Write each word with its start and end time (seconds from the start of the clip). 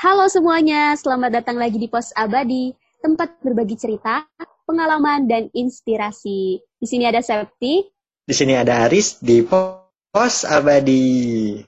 Halo 0.00 0.32
semuanya, 0.32 0.96
selamat 0.96 1.28
datang 1.28 1.60
lagi 1.60 1.76
di 1.76 1.84
Pos 1.84 2.08
Abadi, 2.16 2.72
tempat 3.04 3.36
berbagi 3.44 3.76
cerita, 3.76 4.24
pengalaman, 4.64 5.28
dan 5.28 5.52
inspirasi. 5.52 6.56
Di 6.56 6.86
sini 6.88 7.04
ada 7.04 7.20
Septi. 7.20 7.84
Di 8.24 8.32
sini 8.32 8.56
ada 8.56 8.88
Aris 8.88 9.20
di 9.20 9.44
Pos 9.44 10.48
Abadi. 10.48 11.60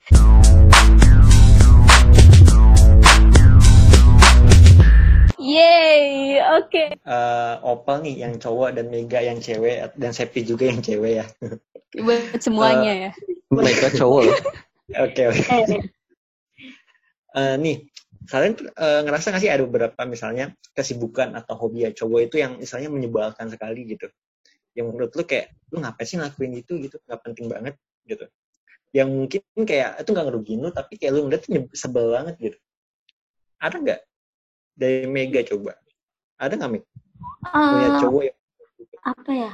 Yeay, 5.36 6.40
oke. 6.56 6.84
Eh, 7.04 7.54
Opal 7.68 8.00
nih 8.00 8.24
yang 8.24 8.40
cowok 8.40 8.80
dan 8.80 8.88
Mega 8.88 9.20
yang 9.20 9.44
cewek 9.44 9.92
dan 10.00 10.16
Septi 10.16 10.40
juga 10.48 10.72
yang 10.72 10.80
cewek 10.80 11.20
ya. 11.20 11.28
Buat 12.00 12.40
semuanya 12.40 12.92
ya. 12.96 13.10
Mereka 13.52 13.92
cowok. 13.92 14.24
Oke 15.04 15.28
oke. 15.28 15.48
Eh, 17.32 17.56
nih 17.56 17.91
kalian 18.30 18.54
eh, 18.58 19.00
ngerasa 19.06 19.34
nggak 19.34 19.42
sih 19.42 19.50
ada 19.50 19.62
beberapa 19.66 20.00
misalnya 20.06 20.54
kesibukan 20.76 21.34
atau 21.34 21.54
hobi 21.58 21.88
ya 21.88 21.90
cowok 21.90 22.20
itu 22.30 22.36
yang 22.38 22.58
misalnya 22.58 22.88
menyebalkan 22.92 23.50
sekali 23.50 23.96
gitu. 23.96 24.06
Yang 24.72 24.86
menurut 24.94 25.12
lu 25.18 25.22
kayak 25.26 25.52
lu 25.74 25.82
ngapain 25.82 26.06
sih 26.06 26.16
ngelakuin 26.16 26.52
itu 26.58 26.72
gitu 26.80 26.96
nggak 27.02 27.20
penting 27.24 27.46
banget 27.50 27.74
gitu. 28.06 28.24
Yang 28.92 29.08
mungkin 29.10 29.40
kayak 29.64 29.90
itu 30.04 30.08
nggak 30.12 30.26
ngerugiin 30.28 30.60
lu 30.62 30.70
tapi 30.70 30.94
kayak 31.00 31.12
lu 31.16 31.20
ngeliat 31.26 31.42
sebel 31.74 32.06
banget 32.12 32.34
gitu. 32.38 32.58
Ada 33.58 33.76
nggak 33.78 34.00
dari 34.76 35.06
Mega 35.10 35.40
coba? 35.46 35.76
Ada 36.38 36.54
nggak 36.58 36.70
Meg? 36.70 36.84
Punya 37.42 37.88
Eh, 37.90 37.98
cowok 38.00 38.22
yang 38.28 38.38
apa 39.02 39.30
ya? 39.34 39.52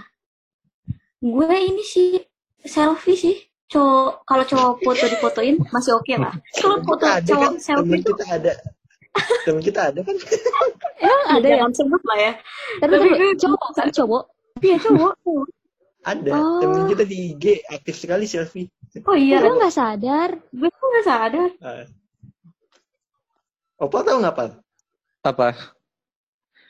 Gue 1.19 1.57
ini 1.57 1.83
sih 1.83 2.21
selfie 2.63 3.17
sih. 3.17 3.37
Cowok 3.69 4.25
kalau 4.25 4.45
cowok 4.45 4.73
foto 4.81 5.05
difotoin 5.07 5.57
masih 5.69 5.93
oke 5.93 6.13
lah. 6.15 6.33
Kalau 6.55 6.81
foto 6.81 7.05
ada 7.05 7.21
cowok 7.23 7.45
kan 7.45 7.53
selfie 7.59 7.85
temen 7.85 8.01
tuh 8.01 8.15
kita 8.15 8.25
ada 8.33 8.53
temen 9.45 9.61
kita 9.61 9.81
ada 9.85 10.01
kan 10.01 10.15
Emang 10.99 11.23
ada 11.37 11.49
ya? 11.51 11.65
sebut 11.71 12.03
lah 12.03 12.19
ya. 12.19 12.33
Tapi 12.79 12.93
Tapi 12.95 13.09
cowok 13.37 13.69
kan 13.73 13.89
cowok. 13.91 14.23
Iya 14.59 14.77
cowok. 14.81 15.13
cowok. 15.21 15.47
ada 16.01 16.31
Oh. 16.33 16.59
temen 16.59 16.83
kita 16.89 17.05
di 17.05 17.17
IG 17.31 17.45
aktif 17.69 17.95
sekali 17.99 18.25
selfie 18.25 18.73
Oh 19.05 19.13
iya, 19.13 19.39
Gue 19.39 19.53
nggak 19.55 19.71
sadar. 19.71 20.31
gue 20.49 20.69
tuh 20.71 20.87
nggak 20.89 21.05
sadar. 21.05 21.49
Ah. 21.61 21.85
Opal 23.79 24.01
tahu 24.03 24.19
nggak 24.19 24.35
Pal? 24.35 24.49
Apa? 25.23 25.49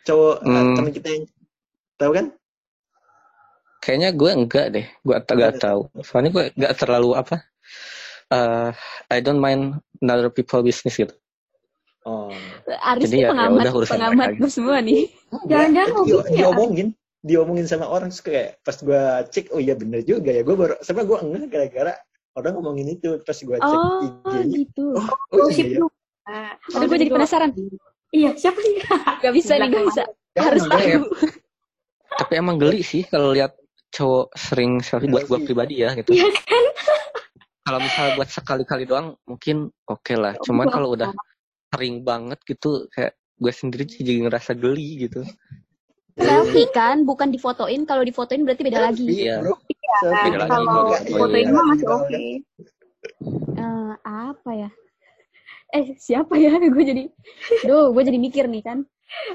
cowok 0.02 0.36
eh, 0.40 0.48
Hmm. 0.48 0.74
temen 0.74 0.90
kita 0.90 1.08
yang 1.10 1.24
tahu 1.94 2.10
kan 2.10 2.26
Kayaknya 3.78 4.10
gue 4.12 4.30
enggak 4.34 4.66
deh. 4.74 4.86
Gue 5.00 5.14
agak 5.16 5.58
tahu. 5.58 5.80
Soalnya 6.02 6.30
gue 6.34 6.44
enggak 6.54 6.74
terlalu 6.76 7.10
apa. 7.14 7.36
eh 8.28 8.70
I 9.08 9.18
don't 9.24 9.40
mind 9.40 9.80
another 9.98 10.28
people 10.28 10.60
business 10.60 10.94
gitu. 10.94 11.16
oh 12.04 12.28
Aris 12.68 13.08
Jadi 13.08 13.14
nih 13.14 13.20
ya- 13.20 13.28
ya 13.28 13.32
pengamat, 13.32 13.60
udah 13.60 13.72
urusan 13.72 13.92
pengamat 13.96 14.28
gue 14.36 14.50
semua 14.50 14.76
nih. 14.80 15.08
Jangan-jangan 15.48 15.88
Dia- 15.88 15.96
hobinya 15.96 16.28
ya? 16.28 16.36
diomongin 16.38 16.88
diomongin 17.18 17.66
sama 17.66 17.86
orang 17.88 18.08
terus 18.08 18.22
kayak 18.22 18.48
pas 18.62 18.76
gue 18.78 19.02
cek 19.28 19.50
oh 19.50 19.58
iya 19.58 19.74
bener 19.74 20.00
juga 20.02 20.30
ya 20.30 20.46
gue 20.46 20.54
baru 20.54 20.78
sebenarnya 20.78 21.08
gue 21.08 21.18
enggak 21.18 21.48
gara-gara 21.50 21.94
orang 22.32 22.52
ngomongin 22.54 22.86
itu 22.94 23.18
pas 23.20 23.34
gue 23.34 23.56
cek 23.58 23.78
Oh, 23.80 24.06
IG-nya 24.06 24.44
gitu. 24.62 24.84
oh, 24.94 25.02
oh 25.02 25.36
Gosip 25.42 25.66
iya 25.66 25.78
lu. 25.80 25.88
Tapi 26.68 26.84
gue 26.86 26.98
jadi 27.00 27.12
penasaran. 27.12 27.50
Iya, 28.08 28.30
siapa 28.36 28.60
sih? 28.60 28.72
Gak 29.20 29.32
bisa 29.34 29.52
nih, 29.56 29.68
gak 29.68 29.84
bisa. 29.88 30.02
Harus 30.36 30.64
tahu. 30.64 31.00
Tapi 32.14 32.32
emang 32.36 32.56
geli 32.56 32.80
sih 32.80 33.02
kalau 33.02 33.32
lihat 33.32 33.52
cowok 33.88 34.26
sering 34.36 34.80
selfie 34.84 35.08
buat 35.08 35.24
gue 35.26 35.38
pribadi 35.44 35.84
ya 35.84 35.96
gitu. 35.96 36.12
Iya 36.12 36.28
kan? 36.32 36.64
Kalau 37.64 37.78
misalnya 37.84 38.12
buat 38.16 38.28
sekali-kali 38.32 38.84
doang 38.88 39.16
mungkin 39.28 39.68
oke 39.84 40.14
lah. 40.16 40.36
Cuman 40.40 40.68
kalau 40.68 40.96
udah 40.96 41.12
sering 41.68 42.00
banget 42.00 42.40
gitu 42.48 42.88
kayak 42.92 43.12
gue 43.38 43.52
sendiri 43.52 43.84
sih 43.86 44.02
jadi 44.04 44.24
ngerasa 44.28 44.56
geli 44.56 45.08
gitu. 45.08 45.20
Selfie 46.18 46.66
kan, 46.74 47.06
bukan 47.06 47.30
difotoin. 47.30 47.86
Kalau 47.86 48.02
difotoin 48.02 48.42
berarti 48.42 48.62
beda 48.66 48.90
lagi. 48.90 49.06
Iya. 49.06 49.38
bro. 49.38 49.54
Kan, 49.54 49.62
Selfie 50.02 50.30
Beda 50.34 50.38
lagi, 50.42 50.50
kalau 50.50 50.64
beda 50.66 50.82
lagi. 50.90 51.12
fotoin 51.14 51.44
Iya. 51.46 51.54
mah 51.54 51.64
masih 51.70 51.86
oke. 51.86 52.16
Eh, 53.58 53.92
apa 54.02 54.50
ya? 54.50 54.70
Eh, 55.76 55.84
siapa 56.00 56.34
ya? 56.40 56.52
Gue 56.74 56.84
jadi, 56.84 57.04
duh, 57.68 57.92
gue 57.94 58.02
jadi 58.02 58.18
mikir 58.18 58.48
nih 58.50 58.64
kan. 58.64 58.78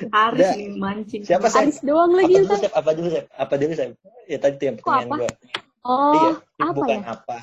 Udah. 0.05 0.53
nih 0.53 0.77
mancing. 0.77 1.21
siapa 1.25 1.49
sih 1.49 1.65
Aris 1.65 1.79
doang 1.81 2.13
apa 2.13 2.19
lagi 2.21 2.33
dulu 2.37 2.45
ntar. 2.45 2.57
Sep? 2.61 2.73
apa 2.73 2.89
dulu 2.93 3.07
Sep? 3.09 3.25
apa 3.33 3.53
dulu 3.57 3.73
Sep? 3.73 3.89
ya 4.29 4.37
tadi 4.37 4.53
tuh 4.57 4.65
yang 4.69 4.77
pertanyaan 4.77 5.09
apa? 5.09 5.15
gue 5.17 5.29
Oh, 5.83 6.13
iya 6.15 6.31
apa 6.63 6.71
bukan 6.79 6.99
ya? 7.01 7.11
apa 7.11 7.37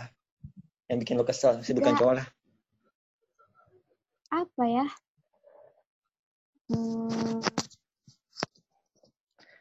yang 0.88 0.98
bikin 0.98 1.14
lo 1.20 1.24
kesel 1.28 1.60
sih 1.60 1.76
bukan 1.76 1.92
cowok 1.94 2.14
lah 2.22 2.26
Apa 4.30 4.62
ya? 4.62 4.86
Hmm, 6.70 7.42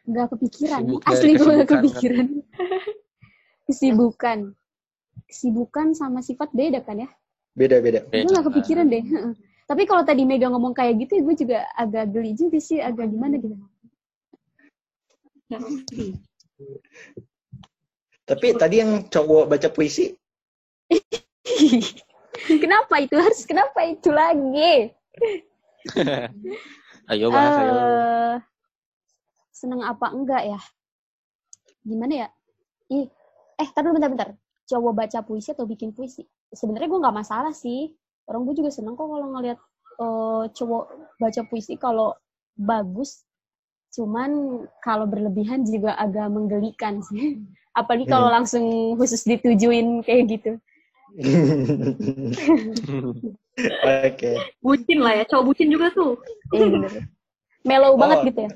Gak 0.09 0.29
kepikiran. 0.34 0.81
Sibuk 0.85 1.02
Asli 1.06 1.31
gue 1.34 1.53
gak 1.58 1.69
kepikiran. 1.69 2.28
Kesibukan. 3.69 4.40
Kesibukan 5.25 5.88
sama 5.94 6.22
sifat 6.22 6.50
beda 6.53 6.81
kan 6.81 7.02
ya? 7.02 7.09
beda 7.58 7.81
beda 7.81 8.00
Gue 8.08 8.29
gak 8.29 8.47
kepikiran 8.53 8.88
deh. 8.88 9.03
Tapi 9.69 9.85
kalau 9.85 10.02
tadi 10.02 10.25
Mega 10.25 10.50
ngomong 10.50 10.74
kayak 10.74 11.06
gitu, 11.06 11.22
gue 11.22 11.35
juga 11.46 11.69
agak 11.78 12.09
geli 12.09 12.34
juga 12.34 12.57
sih, 12.57 12.81
agak 12.81 13.06
gimana 13.13 13.38
gitu. 13.38 13.53
Tapi 18.25 18.47
tadi 18.58 18.75
yang 18.81 19.06
cowok 19.09 19.46
baca 19.50 19.69
puisi 19.74 20.13
kenapa 22.63 23.02
itu 23.02 23.16
harus 23.18 23.41
kenapa 23.46 23.85
itu 23.85 24.09
lagi? 24.09 24.94
Ayo 27.09 27.34
bahas 27.34 27.58
ayo. 27.58 27.74
Eh, 27.74 28.35
seneng 29.50 29.81
apa 29.81 30.13
enggak 30.13 30.46
ya? 30.46 30.62
Gimana 31.81 32.13
ya? 32.13 32.28
Ih, 32.94 33.09
eh, 33.58 33.69
tar 33.74 33.81
dulu 33.81 33.97
bentar-bentar. 33.97 34.38
Cowok 34.69 34.94
baca 34.94 35.19
puisi 35.25 35.50
atau 35.50 35.66
bikin 35.66 35.90
puisi? 35.90 36.22
Sebenarnya 36.53 36.85
gue 36.85 37.02
nggak 37.02 37.18
masalah 37.18 37.50
sih. 37.50 37.90
Orang 38.29 38.45
gue 38.45 38.62
juga 38.62 38.69
seneng 38.69 38.94
kok 38.94 39.09
kalau 39.09 39.28
ngeliat 39.34 39.57
eh, 40.00 40.44
cowok 40.53 40.84
baca 41.17 41.41
puisi 41.50 41.73
kalau 41.75 42.13
bagus. 42.53 43.25
Cuman 43.90 44.62
kalau 44.85 45.09
berlebihan 45.09 45.66
juga 45.66 45.97
agak 45.97 46.29
menggelikan 46.29 47.01
sih. 47.01 47.41
Apalagi 47.79 48.06
kalau 48.06 48.29
langsung 48.29 48.94
khusus 49.01 49.25
ditujuin 49.25 50.06
kayak 50.06 50.23
gitu. 50.29 50.51
oke 54.06 54.31
Bucin 54.61 55.00
lah 55.01 55.13
ya, 55.17 55.23
cowok 55.25 55.44
bucin 55.53 55.69
juga 55.73 55.90
tuh. 55.90 56.22
Iya 56.53 56.67
bener. 56.69 56.91
Mellow 57.66 57.94
banget 57.97 58.17
Oh. 58.19 58.25
gitu 58.29 58.40
ya. 58.46 58.51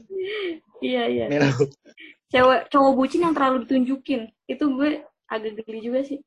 Iya, 0.84 1.04
iya. 1.08 1.26
Melo. 1.32 1.50
Cewek 2.30 2.62
cowok 2.70 2.94
bucin 2.98 3.22
yang 3.26 3.34
terlalu 3.34 3.66
ditunjukin. 3.66 4.30
Itu 4.46 4.70
gue 4.76 5.02
agak 5.30 5.66
geli 5.66 5.80
juga 5.82 6.04
sih. 6.06 6.20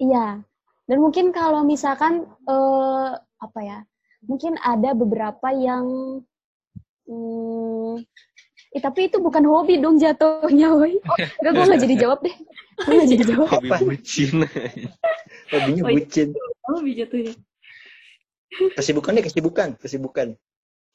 Iya. 0.00 0.44
Dan 0.90 0.98
mungkin 0.98 1.30
kalau 1.30 1.62
misalkan 1.62 2.26
eh 2.26 3.10
apa 3.38 3.60
ya? 3.62 3.78
Mungkin 4.26 4.58
ada 4.58 4.90
beberapa 4.92 5.54
yang 5.54 5.86
hmm, 7.06 8.02
eh, 8.74 8.82
tapi 8.82 9.06
itu 9.06 9.22
bukan 9.22 9.46
hobi 9.46 9.78
dong 9.78 9.96
jatuhnya, 9.96 10.74
woi. 10.74 10.98
Enggak, 11.38 11.52
gue 11.54 11.64
nggak 11.70 11.82
jadi 11.86 11.94
jawab 12.02 12.18
deh. 12.26 12.34
Gue 12.82 12.94
nggak 12.98 13.10
jadi 13.14 13.24
jawab. 13.30 13.46
Hobi 13.48 13.68
Apa? 13.70 13.76
bucin. 13.86 14.34
hobinya 15.54 15.82
bucin 15.86 16.28
Oh, 16.70 16.78
jatuhnya. 16.82 17.34
kesibukan 18.74 19.14
deh 19.14 19.22
kesibukan 19.22 19.68
kesibukan 19.78 20.28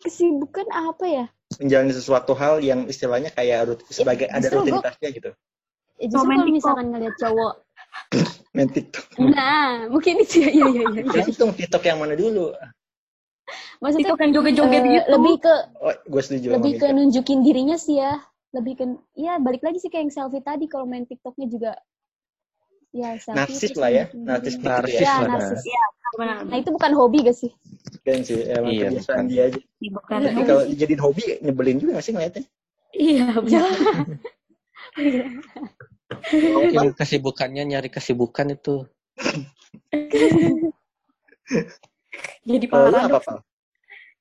Kesibukan 0.04 0.68
apa 0.72 1.06
ya? 1.08 1.26
menjalani 1.56 1.96
sesuatu 1.96 2.36
hal 2.36 2.60
yang 2.60 2.84
istilahnya 2.88 3.32
kayak 3.32 3.60
rut- 3.72 3.86
sebagai 3.88 4.28
ada 4.28 4.44
justru 4.44 4.60
gua- 4.60 4.64
rutinitasnya 4.84 5.10
gitu 5.16 5.32
Eh, 5.96 6.08
justru 6.12 6.28
kalau 6.28 6.52
misalkan 6.52 6.86
ngeliat 6.92 7.16
cowok, 7.16 7.54
main 8.56 8.70
TikTok 8.70 9.06
nah 9.20 9.86
mungkin 9.92 10.22
itu 10.24 10.44
ya, 10.46 10.50
iya 10.52 10.66
iya 10.72 10.84
iya. 10.92 11.02
iya. 11.04 11.24
gantung 11.26 11.52
TikTok 11.54 11.84
yang 11.86 12.00
mana 12.00 12.16
dulu 12.16 12.52
Maksudnya 13.78 14.10
TikTok 14.10 14.22
yang 14.26 14.32
joget-joget 14.34 14.82
eh, 14.82 14.90
gitu. 14.90 15.06
lebih 15.14 15.36
ke 15.46 15.54
oh 15.78 15.94
gue 16.10 16.22
setuju 16.26 16.48
lebih 16.58 16.72
ke 16.82 16.88
Mega. 16.90 16.98
nunjukin 16.98 17.40
dirinya 17.46 17.78
sih 17.78 18.02
ya. 18.02 18.18
Lebih 18.58 18.74
ke 18.74 18.84
ya 19.14 19.38
balik 19.38 19.62
lagi 19.62 19.78
sih 19.78 19.92
kayak 19.94 20.10
yang 20.10 20.14
selfie 20.16 20.42
tadi 20.42 20.66
kalau 20.66 20.90
main 20.90 21.06
TikToknya 21.06 21.46
juga 21.46 21.72
ya 22.90 23.14
selfie 23.22 23.38
narsis 23.38 23.74
lah 23.78 23.92
ya 23.94 24.06
nunjukin 24.10 24.18
narsis 24.18 24.56
dirinya. 24.58 24.66
Narsis 24.66 24.98
Ya, 24.98 25.16
narsis. 25.30 25.62
Benar. 26.16 26.38
Nah, 26.48 26.58
itu 26.58 26.70
bukan 26.72 26.92
hobi 26.96 27.28
gak 27.28 27.38
sih? 27.38 27.52
kan 28.02 28.22
sih 28.24 28.40
emang 28.50 28.72
Iya, 28.72 28.88
kebiasaan 28.90 29.26
dia 29.28 29.42
aja 29.52 29.60
Bukan. 29.82 30.18
tapi 30.26 30.42
kalau 30.48 30.64
dijadiin 30.66 31.02
hobi 31.04 31.22
nyebelin 31.44 31.78
juga 31.78 31.92
gak 32.00 32.06
sih 32.06 32.14
ngeliatnya 32.16 32.44
Iya, 32.96 33.26
benar. 33.44 33.76
Mungkin 36.32 36.94
kesibukannya 36.94 37.64
nyari 37.66 37.90
kesibukan 37.90 38.54
itu. 38.54 38.86
Jadi 42.46 42.66
apa 42.70 42.74
paradoks. 42.74 43.26
Pal? 43.26 43.38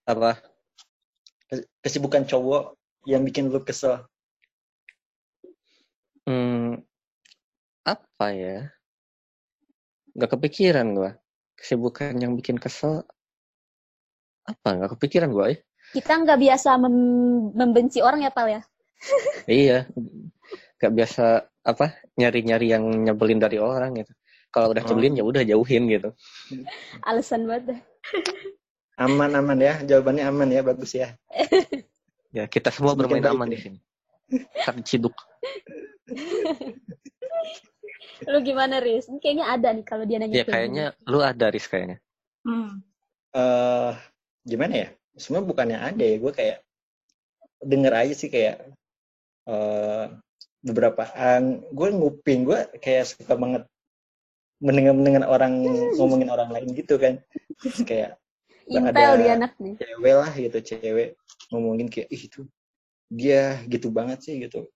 Apa? 0.04 0.31
Kes- 1.48 1.69
kesibukan 1.84 2.25
cowok 2.25 2.76
yang 3.04 3.25
bikin 3.25 3.52
lu 3.52 3.60
kesel 3.60 4.04
Hmm, 6.25 6.81
apa 7.84 8.26
ya? 8.32 8.72
Gak 10.16 10.32
kepikiran 10.40 10.96
gua. 10.96 11.20
Kesibukan 11.52 12.16
yang 12.16 12.32
bikin 12.32 12.56
kesel 12.56 13.04
apa 14.44 14.76
nggak 14.76 14.92
kepikiran 14.96 15.32
gue 15.32 15.56
ya 15.56 15.58
Kita 15.96 16.20
nggak 16.20 16.36
biasa 16.36 16.76
mem- 16.76 17.52
membenci 17.56 18.04
orang 18.04 18.20
ya, 18.25 18.32
Pal 18.32 18.48
ya? 18.52 18.62
iya 19.48 19.88
nggak 20.81 20.92
biasa 20.96 21.48
apa 21.64 21.96
nyari-nyari 22.20 22.76
yang 22.76 22.84
nyebelin 22.84 23.40
dari 23.40 23.56
orang 23.56 23.96
gitu 23.96 24.12
kalau 24.52 24.70
udah 24.70 24.84
Oh. 24.84 24.88
nyebelin 24.93 25.19
ya 25.19 25.25
udah 25.25 25.43
jauhin 25.43 25.88
gitu 25.88 26.12
Alasan 27.02 27.49
banget 27.49 27.75
dah. 27.75 27.81
Aman 28.94 29.34
aman 29.34 29.58
ya, 29.58 29.82
jawabannya 29.82 30.22
aman 30.28 30.49
ya, 30.55 30.62
bagus 30.62 30.94
ya. 30.94 31.19
ya 32.31 32.46
kita 32.46 32.70
semua 32.70 32.94
bermain 32.94 33.25
aman 33.26 33.50
di 33.50 33.58
sini 33.58 33.78
tak 34.62 34.78
ciduk 34.87 35.16
Lu 38.25 38.38
gimana, 38.40 38.78
Riz? 38.81 39.10
Ini 39.10 39.19
Kayaknya 39.20 39.46
ada 39.50 39.69
nih 39.75 39.84
kalau 39.84 40.05
dia 40.06 40.17
nanya 40.22 40.32
ya 40.32 40.44
kayak 40.46 40.55
kayaknya 40.55 40.84
lu 41.05 41.19
ada 41.20 41.46
Riz 41.50 41.67
kayaknya 41.67 41.99
Hmm. 42.44 42.84
eh 43.32 43.93
gimana 44.44 44.75
ya? 44.84 44.88
Sebenarnya 45.17 45.49
bukannya 45.49 45.78
ada 45.81 46.05
ya, 46.05 46.17
gue 46.20 46.32
kayak 46.37 46.58
denger 47.64 47.93
aja 47.96 48.14
sih 48.14 48.28
kayak 48.28 48.56
eh 49.49 50.06
beberapa 50.64 51.05
gue 51.69 51.88
nguping 51.93 52.49
gue 52.49 52.61
kayak 52.81 53.05
suka 53.12 53.37
banget 53.37 53.69
mendengar 54.64 54.96
mendengar 54.96 55.22
orang 55.28 55.61
ngomongin 56.00 56.32
orang 56.32 56.49
lain 56.49 56.72
gitu 56.72 56.96
kan. 56.96 57.20
Terus 57.61 57.84
kayak. 57.84 58.16
Intel 58.64 58.96
ada- 58.96 59.20
dia 59.20 59.32
anak 59.37 59.52
nih. 59.61 59.76
cewek 59.76 60.14
lah 60.16 60.32
gitu 60.32 60.58
cewek 60.64 61.08
ngomongin 61.52 61.93
kayak 61.93 62.08
ih 62.08 62.22
itu 62.32 62.40
dia 63.12 63.61
gitu 63.69 63.93
banget 63.93 64.25
sih 64.25 64.40
gitu. 64.40 64.72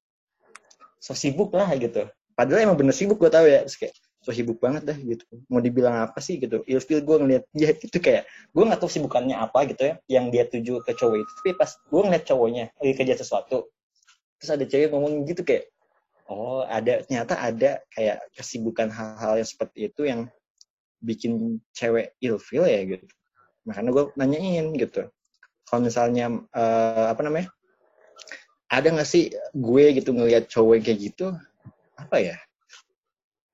So 1.00 1.16
sibuk 1.16 1.56
lah 1.56 1.72
gitu. 1.80 2.04
Padahal 2.36 2.68
emang 2.68 2.76
bener 2.76 2.92
sibuk 2.92 3.16
gue 3.16 3.32
tahu 3.32 3.48
ya. 3.48 3.64
Terus 3.64 3.80
kayak 3.80 3.94
so 4.20 4.28
sibuk 4.36 4.60
banget 4.60 4.92
dah 4.92 4.98
gitu. 5.00 5.24
Mau 5.48 5.64
dibilang 5.64 6.04
apa 6.04 6.20
sih 6.20 6.36
gitu. 6.36 6.60
Ilfil 6.68 7.00
gue 7.00 7.16
ngeliat 7.16 7.48
dia 7.56 7.72
itu 7.72 7.96
kayak 7.96 8.28
gue 8.28 8.60
nggak 8.68 8.76
tahu 8.76 8.92
sibukannya 8.92 9.40
apa 9.40 9.64
gitu 9.72 9.88
ya 9.88 9.94
yang 10.04 10.28
dia 10.28 10.44
tuju 10.44 10.84
ke 10.84 10.92
cowok 10.92 11.16
itu. 11.24 11.32
Tapi 11.40 11.50
pas 11.56 11.70
gue 11.72 12.00
ngeliat 12.04 12.24
cowoknya 12.28 12.64
lagi 12.76 12.92
kerja 12.92 13.16
sesuatu 13.16 13.72
terus 14.38 14.50
ada 14.54 14.64
cewek 14.64 14.88
ngomong 14.94 15.26
gitu 15.26 15.42
kayak 15.42 15.66
oh 16.28 16.62
ada 16.68 17.02
ternyata 17.04 17.34
ada 17.40 17.80
kayak 17.92 18.20
kesibukan 18.36 18.92
hal-hal 18.92 19.40
yang 19.40 19.48
seperti 19.48 19.78
itu 19.88 20.02
yang 20.04 20.20
bikin 21.00 21.62
cewek 21.72 22.14
ilfil 22.20 22.68
ya 22.68 22.84
gitu. 22.84 23.06
Makanya 23.64 23.90
gue 23.92 24.04
nanyain 24.14 24.66
gitu. 24.76 25.08
Kalau 25.64 25.80
misalnya 25.84 26.32
eh, 26.52 27.06
apa 27.08 27.20
namanya 27.24 27.48
ada 28.68 28.88
nggak 28.92 29.08
sih 29.08 29.32
gue 29.56 29.84
gitu 29.96 30.12
ngelihat 30.12 30.52
cowok 30.52 30.84
kayak 30.84 31.00
gitu 31.00 31.32
apa 31.96 32.16
ya 32.20 32.36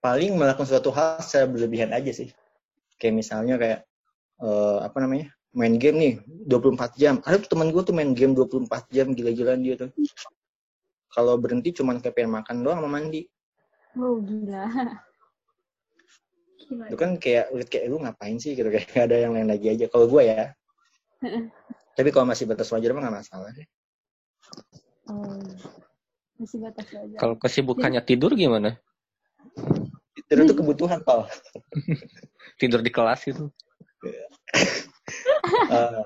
paling 0.02 0.36
melakukan 0.36 0.68
suatu 0.68 0.90
hal 0.92 1.22
secara 1.22 1.46
berlebihan 1.48 1.94
aja 1.94 2.10
sih. 2.10 2.28
Kayak 2.98 3.14
misalnya 3.22 3.54
kayak 3.56 3.80
eh, 4.42 4.78
apa 4.82 4.98
namanya 4.98 5.30
main 5.54 5.78
game 5.78 5.96
nih 5.96 6.14
24 6.50 6.98
jam. 6.98 7.14
Ada 7.22 7.46
tuh 7.46 7.54
teman 7.54 7.70
gue 7.70 7.82
tuh 7.86 7.94
main 7.94 8.10
game 8.12 8.34
24 8.34 8.90
jam 8.90 9.14
gila-gilaan 9.14 9.62
dia 9.62 9.78
tuh 9.78 9.94
kalau 11.14 11.38
berhenti 11.38 11.70
cuman 11.70 12.02
kayak 12.02 12.18
pengen 12.18 12.34
makan 12.34 12.56
doang 12.60 12.82
sama 12.82 12.90
mandi 12.90 13.24
Oh, 13.94 14.18
gila. 14.18 14.66
Gila. 16.58 16.84
itu 16.90 16.96
kan 16.98 17.14
kayak 17.14 17.54
liat 17.54 17.68
kayak 17.70 17.86
lu 17.86 18.02
ngapain 18.02 18.34
sih 18.36 18.58
gitu 18.58 18.66
kayak 18.66 18.90
nggak 18.90 19.06
ada 19.06 19.16
yang 19.22 19.32
lain 19.38 19.46
lagi 19.46 19.66
aja 19.70 19.86
kalau 19.86 20.10
gue 20.10 20.22
ya 20.24 20.50
tapi 21.96 22.08
kalau 22.10 22.26
masih 22.26 22.44
batas 22.44 22.66
wajar 22.68 22.90
mah 22.90 23.06
nggak 23.06 23.16
masalah 23.22 23.50
deh 23.54 23.68
Oh. 25.04 25.36
Masih 26.40 26.64
batas 26.64 26.88
aja. 26.90 27.16
kalau 27.20 27.36
kesibukannya 27.36 28.00
tidur 28.00 28.32
gimana 28.32 28.80
itu 30.16 30.40
tuh 30.42 30.56
kebutuhan 30.56 31.04
Pal. 31.04 31.28
tidur 32.60 32.80
di 32.80 32.90
kelas 32.90 33.28
itu 33.28 33.44
Eh, 35.64 36.02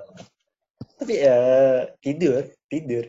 tapi 0.99 1.15
ya 1.15 1.39
tidur 2.03 2.43
tidur 2.67 3.07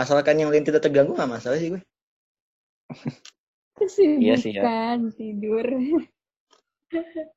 asalkan 0.00 0.36
yang 0.36 0.48
lain 0.48 0.64
tidak 0.64 0.80
terganggu 0.80 1.12
nggak 1.12 1.28
masalah 1.30 1.56
sih 1.56 1.76
gue 1.76 1.82
Kesibukan 3.76 4.20
Iya 4.20 4.34
sih, 4.36 4.52
ya. 4.52 4.62
tidur. 5.14 5.66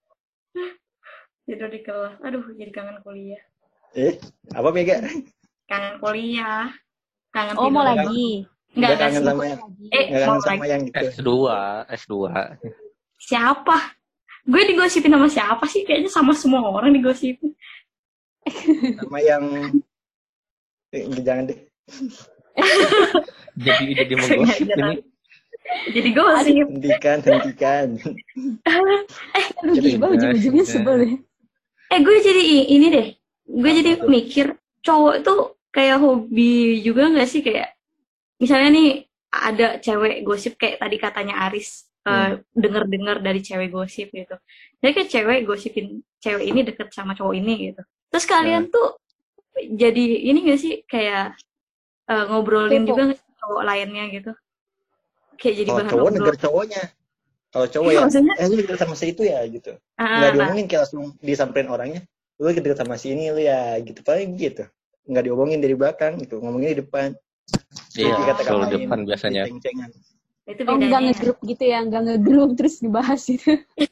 Tidur 1.44 1.70
di 1.70 1.80
kelas. 1.80 2.16
Aduh, 2.20 2.44
jadi 2.56 2.72
kangen 2.72 3.00
kuliah. 3.00 3.40
eh 3.94 4.18
apa 4.50 4.74
Mega 4.74 4.98
Kangen 5.70 5.96
kuliah. 6.00 6.68
Kangen 7.30 7.56
Oh, 7.56 7.70
mau 7.70 7.86
lagi. 7.86 8.44
Enggak, 8.74 8.74
Nggak 8.74 8.90
enggak 8.90 8.98
kangen 8.98 9.22
sama 9.22 9.44
yang 9.46 9.60
Eh, 9.88 10.06
nggak 10.10 10.20
mau 10.20 10.34
kangen 10.34 10.42
sama 10.42 10.56
lagi. 10.58 10.72
yang 10.74 10.82
gitu 10.84 11.06
S2 11.14 11.30
S2 11.94 12.14
Siapa? 13.22 13.78
Gue 14.44 14.62
digosipin 14.66 15.14
sama 15.14 15.28
siapa 15.30 15.66
sih? 15.70 15.86
Kayaknya 15.86 16.10
sama 16.12 16.34
semua 16.34 16.66
orang 16.66 16.92
digosipin. 16.92 17.54
sama 18.98 19.20
yang 19.22 19.44
eh, 20.92 21.08
jangan 21.22 21.48
deh 21.48 21.60
jadi 23.66 23.84
jadi 24.04 24.14
menggosip 24.18 24.68
Jangan. 24.70 24.94
ini 24.94 25.12
Jadi 25.90 26.10
gosip. 26.14 26.66
hentikan 26.70 27.18
hentikan 27.24 27.88
gimana 29.64 30.06
udah, 30.12 30.12
ujung-ujungnya 30.14 30.66
sebel 30.68 30.98
ya. 31.02 31.16
Eh, 31.94 32.00
gue 32.04 32.18
jadi 32.20 32.42
ini 32.68 32.88
deh. 32.92 33.08
Gue 33.48 33.72
jadi 33.72 33.92
tuh? 33.98 34.10
mikir 34.12 34.48
cowok 34.84 35.16
tuh 35.24 35.40
kayak 35.74 35.98
hobi 36.04 36.84
juga 36.84 37.10
nggak 37.10 37.30
sih 37.30 37.42
kayak 37.42 37.74
misalnya 38.38 38.70
nih 38.76 38.90
ada 39.34 39.68
cewek 39.82 40.22
gosip 40.22 40.60
kayak 40.60 40.78
tadi 40.78 40.96
katanya 41.02 41.48
Aris 41.50 41.90
eh, 42.06 42.44
denger-dengar 42.54 43.24
dari 43.24 43.40
cewek 43.42 43.74
gosip 43.74 44.12
gitu. 44.14 44.36
Jadi 44.84 44.92
kayak 44.94 45.10
cewek 45.10 45.40
gosipin 45.48 46.04
cewek 46.20 46.44
ini 46.44 46.60
deket 46.68 46.92
sama 46.94 47.18
cowok 47.18 47.34
ini 47.34 47.72
gitu. 47.72 47.82
Terus 48.14 48.26
kalian 48.30 48.70
tuh 48.70 49.00
jadi 49.54 50.06
ini 50.34 50.50
gak 50.50 50.60
sih 50.60 50.82
kayak 50.86 51.38
eh, 52.08 52.24
ngobrolin 52.28 52.84
Kepo. 52.84 52.90
juga 52.90 53.04
cowok 53.40 53.62
lainnya 53.64 54.04
gitu? 54.10 54.32
Kayak 55.36 55.56
jadi 55.60 55.68
kalau 55.68 55.78
bahan 55.80 55.90
cowok 55.90 56.02
ngobrol. 56.04 56.20
negar 56.22 56.36
cowoknya 56.40 56.84
kalau 57.54 57.68
cowok 57.70 57.90
Iya, 57.90 57.98
ya 57.98 58.04
maksudnya- 58.06 58.36
eh 58.42 58.46
lu 58.50 58.56
deket 58.58 58.78
sama 58.82 58.96
si 58.96 59.06
itu 59.10 59.22
ya 59.24 59.40
gitu 59.46 59.72
Ah, 59.96 60.18
nggak 60.18 60.30
diomongin 60.34 60.66
kayak 60.66 60.82
langsung 60.88 61.04
disamperin 61.20 61.70
orangnya 61.70 62.02
lu 62.42 62.50
deket 62.50 62.78
sama 62.78 62.96
si 62.98 63.08
ini 63.14 63.30
lu 63.30 63.42
ya 63.42 63.78
gitu 63.80 64.00
paling 64.02 64.34
gitu 64.36 64.64
nggak 65.06 65.24
diomongin 65.26 65.60
dari 65.62 65.76
belakang 65.78 66.18
gitu 66.18 66.42
ngomongin 66.42 66.74
di 66.74 66.80
depan 66.82 67.14
iya 67.94 68.14
Jadi 68.16 68.22
kata-kata 68.26 68.42
kalau 68.48 68.66
depan 68.68 69.00
biasanya 69.06 69.44
itu 69.46 70.62
Oh, 70.68 70.76
enggak 70.76 70.76
bedanya 70.76 71.00
ngegrup 71.16 71.38
gitu 71.48 71.64
ya, 71.64 71.78
enggak 71.80 72.02
ngegrup 72.04 72.50
terus 72.60 72.76
dibahas 72.84 73.22
gitu. 73.24 73.48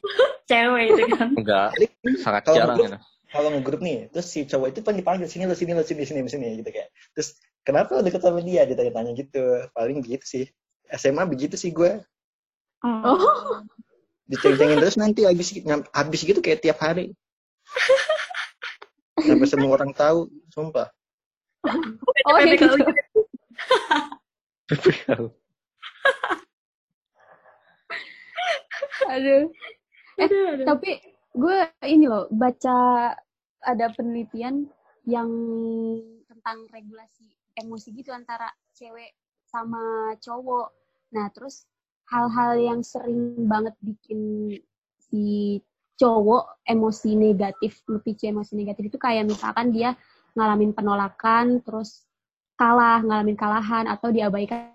cewek 0.51 0.83
itu 0.91 1.03
kan. 1.15 1.29
enggak 1.31 1.67
sangat 2.19 2.43
jarang 2.49 2.77
ya 2.81 2.99
kalau 3.31 3.47
ngegrup 3.55 3.79
nih 3.79 4.11
terus 4.11 4.27
si 4.27 4.43
cowok 4.43 4.75
itu 4.75 4.79
kan 4.83 4.93
dipanggil 4.93 5.27
sini 5.27 5.47
lo 5.47 5.55
sini 5.55 5.71
lo 5.71 5.87
sini 5.87 6.03
sini 6.03 6.19
sini 6.27 6.47
gitu 6.59 6.69
kayak. 6.69 6.91
Terus 7.15 7.39
kenapa 7.63 7.95
lo 7.95 8.03
deket 8.03 8.21
sama 8.21 8.43
dia? 8.43 8.67
ditanya-tanya 8.67 9.11
gitu. 9.15 9.43
Paling 9.71 10.03
gitu 10.03 10.25
sih. 10.27 10.45
SMA 10.91 11.23
begitu 11.23 11.55
sih 11.55 11.71
gue 11.71 12.03
Oh. 12.81 13.61
diceng-cengin 14.25 14.81
terus 14.81 14.97
nanti 14.97 15.21
habis 15.21 15.53
habis 15.93 16.21
gitu 16.25 16.41
kayak 16.41 16.65
tiap 16.65 16.81
hari. 16.81 17.13
Sampai 19.21 19.47
semua 19.47 19.77
orang 19.77 19.93
tahu 19.93 20.33
sumpah. 20.49 20.89
Oh, 22.25 22.37
ya 22.41 22.57
PPKU 22.57 22.57
gitu. 22.57 22.77
Aduh. 29.11 29.43
Eh, 30.17 30.25
Aduh, 30.25 30.43
aduh. 30.53 30.65
Tapi 30.65 30.91
gue 31.31 31.57
ini 31.87 32.05
loh 32.07 32.27
baca 32.31 33.11
ada 33.61 33.85
penelitian 33.93 34.67
yang 35.07 35.29
tentang 36.27 36.65
regulasi 36.73 37.29
emosi 37.57 37.93
gitu 37.93 38.09
antara 38.13 38.49
cewek 38.73 39.13
sama 39.45 40.15
cowok. 40.23 40.71
Nah, 41.11 41.27
terus 41.35 41.67
hal-hal 42.07 42.59
yang 42.59 42.79
sering 42.81 43.47
banget 43.47 43.75
bikin 43.83 44.55
si 44.97 45.59
cowok 45.99 46.63
emosi 46.65 47.13
negatif, 47.13 47.83
memicu 47.85 48.25
emosi 48.25 48.53
negatif 48.57 48.89
itu 48.89 48.97
kayak 48.97 49.29
misalkan 49.29 49.69
dia 49.69 49.93
ngalamin 50.33 50.71
penolakan, 50.73 51.61
terus 51.61 52.07
kalah, 52.57 53.03
ngalamin 53.03 53.37
kalahan, 53.37 53.85
atau 53.85 54.09
diabaikan 54.09 54.71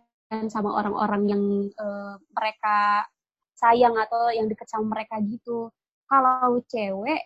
sama 0.47 0.77
orang-orang 0.77 1.23
yang 1.27 1.43
eh, 1.67 2.15
mereka 2.31 3.09
sayang 3.57 3.97
atau 3.97 4.31
yang 4.31 4.47
deket 4.47 4.69
sama 4.69 4.95
mereka 4.95 5.19
gitu. 5.25 5.73
Kalau 6.07 6.63
cewek, 6.67 7.23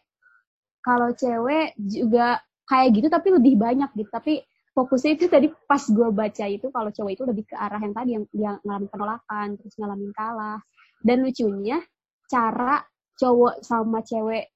kalau 0.80 1.12
cewek 1.12 1.76
juga 1.76 2.40
kayak 2.64 2.88
gitu 2.96 3.06
tapi 3.12 3.28
lebih 3.34 3.54
banyak 3.60 3.90
gitu. 3.98 4.08
Tapi 4.08 4.40
fokusnya 4.72 5.10
itu 5.18 5.26
tadi 5.26 5.48
pas 5.68 5.82
gue 5.82 6.08
baca 6.14 6.44
itu 6.46 6.66
kalau 6.70 6.90
cowok 6.94 7.12
itu 7.12 7.22
lebih 7.26 7.44
ke 7.50 7.54
arah 7.58 7.80
yang 7.82 7.94
tadi 7.94 8.10
yang 8.16 8.24
dia 8.32 8.52
ngalamin 8.64 8.88
penolakan, 8.88 9.46
terus 9.60 9.74
ngalamin 9.76 10.12
kalah. 10.16 10.58
Dan 11.00 11.26
lucunya 11.26 11.82
cara 12.30 12.80
cowok 13.20 13.60
sama 13.60 14.00
cewek 14.00 14.48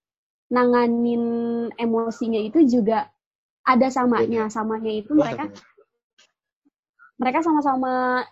nanganin 0.53 1.25
emosinya 1.77 2.41
itu 2.41 2.65
juga 2.65 3.11
ada 3.67 3.89
samanya. 3.91 4.49
Samanya 4.49 4.93
itu 4.93 5.13
mereka 5.13 5.51
mereka 7.19 7.41
sama-sama 7.43 8.25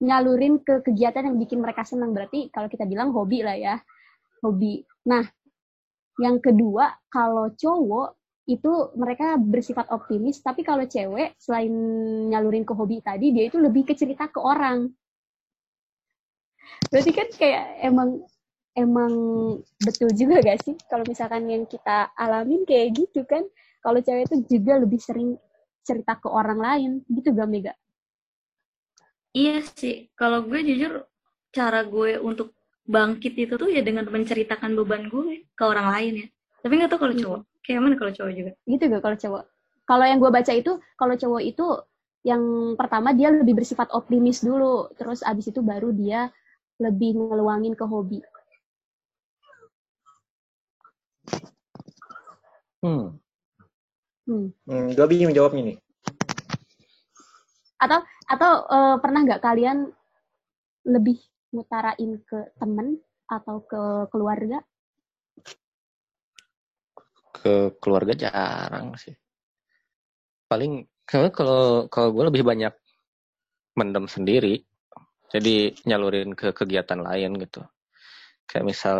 nyalurin 0.00 0.64
ke 0.64 0.80
kegiatan 0.80 1.28
yang 1.28 1.36
bikin 1.36 1.60
mereka 1.60 1.84
senang. 1.84 2.16
Berarti 2.16 2.48
kalau 2.50 2.66
kita 2.66 2.88
bilang 2.88 3.12
hobi 3.12 3.44
lah 3.44 3.56
ya. 3.56 3.76
Hobi. 4.40 4.89
Nah, 5.08 5.24
yang 6.20 6.36
kedua, 6.42 7.00
kalau 7.08 7.48
cowok 7.56 8.20
itu 8.50 8.72
mereka 8.98 9.38
bersifat 9.38 9.88
optimis, 9.94 10.42
tapi 10.42 10.66
kalau 10.66 10.84
cewek 10.84 11.38
selain 11.38 11.70
nyalurin 12.28 12.66
ke 12.66 12.74
hobi 12.74 13.00
tadi, 13.00 13.30
dia 13.30 13.46
itu 13.46 13.56
lebih 13.56 13.86
ke 13.86 13.94
cerita 13.94 14.26
ke 14.28 14.42
orang. 14.42 14.90
Berarti 16.90 17.10
kan 17.14 17.28
kayak 17.30 17.64
emang 17.86 18.20
emang 18.74 19.12
betul 19.82 20.10
juga 20.14 20.42
gak 20.42 20.62
sih 20.62 20.74
kalau 20.86 21.02
misalkan 21.06 21.46
yang 21.50 21.66
kita 21.66 22.10
alamin 22.14 22.62
kayak 22.62 22.94
gitu 22.94 23.26
kan 23.26 23.42
kalau 23.82 23.98
cewek 23.98 24.30
itu 24.30 24.58
juga 24.58 24.78
lebih 24.78 25.00
sering 25.02 25.34
cerita 25.82 26.18
ke 26.18 26.28
orang 26.30 26.58
lain 26.58 26.90
gitu 27.10 27.34
gak 27.34 27.50
Mega? 27.50 27.74
Iya 29.30 29.62
sih, 29.62 30.10
kalau 30.18 30.42
gue 30.42 30.58
jujur 30.58 31.06
cara 31.54 31.86
gue 31.86 32.18
untuk 32.18 32.50
bangkit 32.90 33.38
itu 33.38 33.54
tuh 33.54 33.70
ya 33.70 33.86
dengan 33.86 34.02
menceritakan 34.10 34.74
beban 34.74 35.06
gue 35.06 35.46
ke 35.54 35.62
orang 35.62 35.94
lain 35.94 36.12
ya. 36.18 36.26
Tapi 36.66 36.72
nggak 36.74 36.90
tahu 36.90 37.00
kalau 37.06 37.14
Hmm. 37.14 37.22
cowok. 37.22 37.40
Kayak 37.62 37.80
mana 37.86 37.94
kalau 37.94 38.12
cowok 38.12 38.32
juga? 38.34 38.50
Gitu 38.66 38.82
gak 38.90 39.02
kalau 39.04 39.16
cowok? 39.20 39.44
Kalau 39.86 40.04
yang 40.06 40.18
gue 40.18 40.30
baca 40.32 40.52
itu 40.52 40.72
kalau 40.98 41.14
cowok 41.14 41.42
itu 41.46 41.66
yang 42.20 42.42
pertama 42.76 43.14
dia 43.16 43.32
lebih 43.32 43.56
bersifat 43.56 43.88
optimis 43.96 44.44
dulu, 44.44 44.90
terus 44.98 45.24
abis 45.24 45.54
itu 45.54 45.64
baru 45.64 45.94
dia 45.94 46.28
lebih 46.82 47.16
ngeluangin 47.16 47.78
ke 47.78 47.84
hobi. 47.86 48.20
Hmm. 52.80 53.20
Hmm. 54.24 54.46
Hmm, 54.66 54.88
gue 54.96 55.06
bingung 55.08 55.36
jawabnya 55.36 55.74
nih. 55.74 55.76
Atau 57.80 58.00
atau 58.28 58.52
eh, 58.68 58.96
pernah 59.00 59.20
nggak 59.24 59.42
kalian 59.42 59.88
lebih 60.88 61.20
ngutarain 61.50 62.12
ke 62.22 62.54
temen 62.58 62.98
atau 63.26 63.62
ke 63.62 63.82
keluarga? 64.10 64.58
Ke 67.30 67.74
keluarga 67.78 68.14
jarang 68.14 68.94
sih. 68.98 69.14
Paling 70.50 70.86
kalau 71.06 71.86
kalau 71.86 72.08
gue 72.14 72.24
lebih 72.30 72.42
banyak 72.46 72.74
mendem 73.78 74.06
sendiri. 74.10 74.62
Jadi 75.30 75.70
nyalurin 75.86 76.34
ke 76.34 76.50
kegiatan 76.50 76.98
lain 76.98 77.38
gitu. 77.38 77.62
Kayak 78.50 78.66
misal 78.66 78.96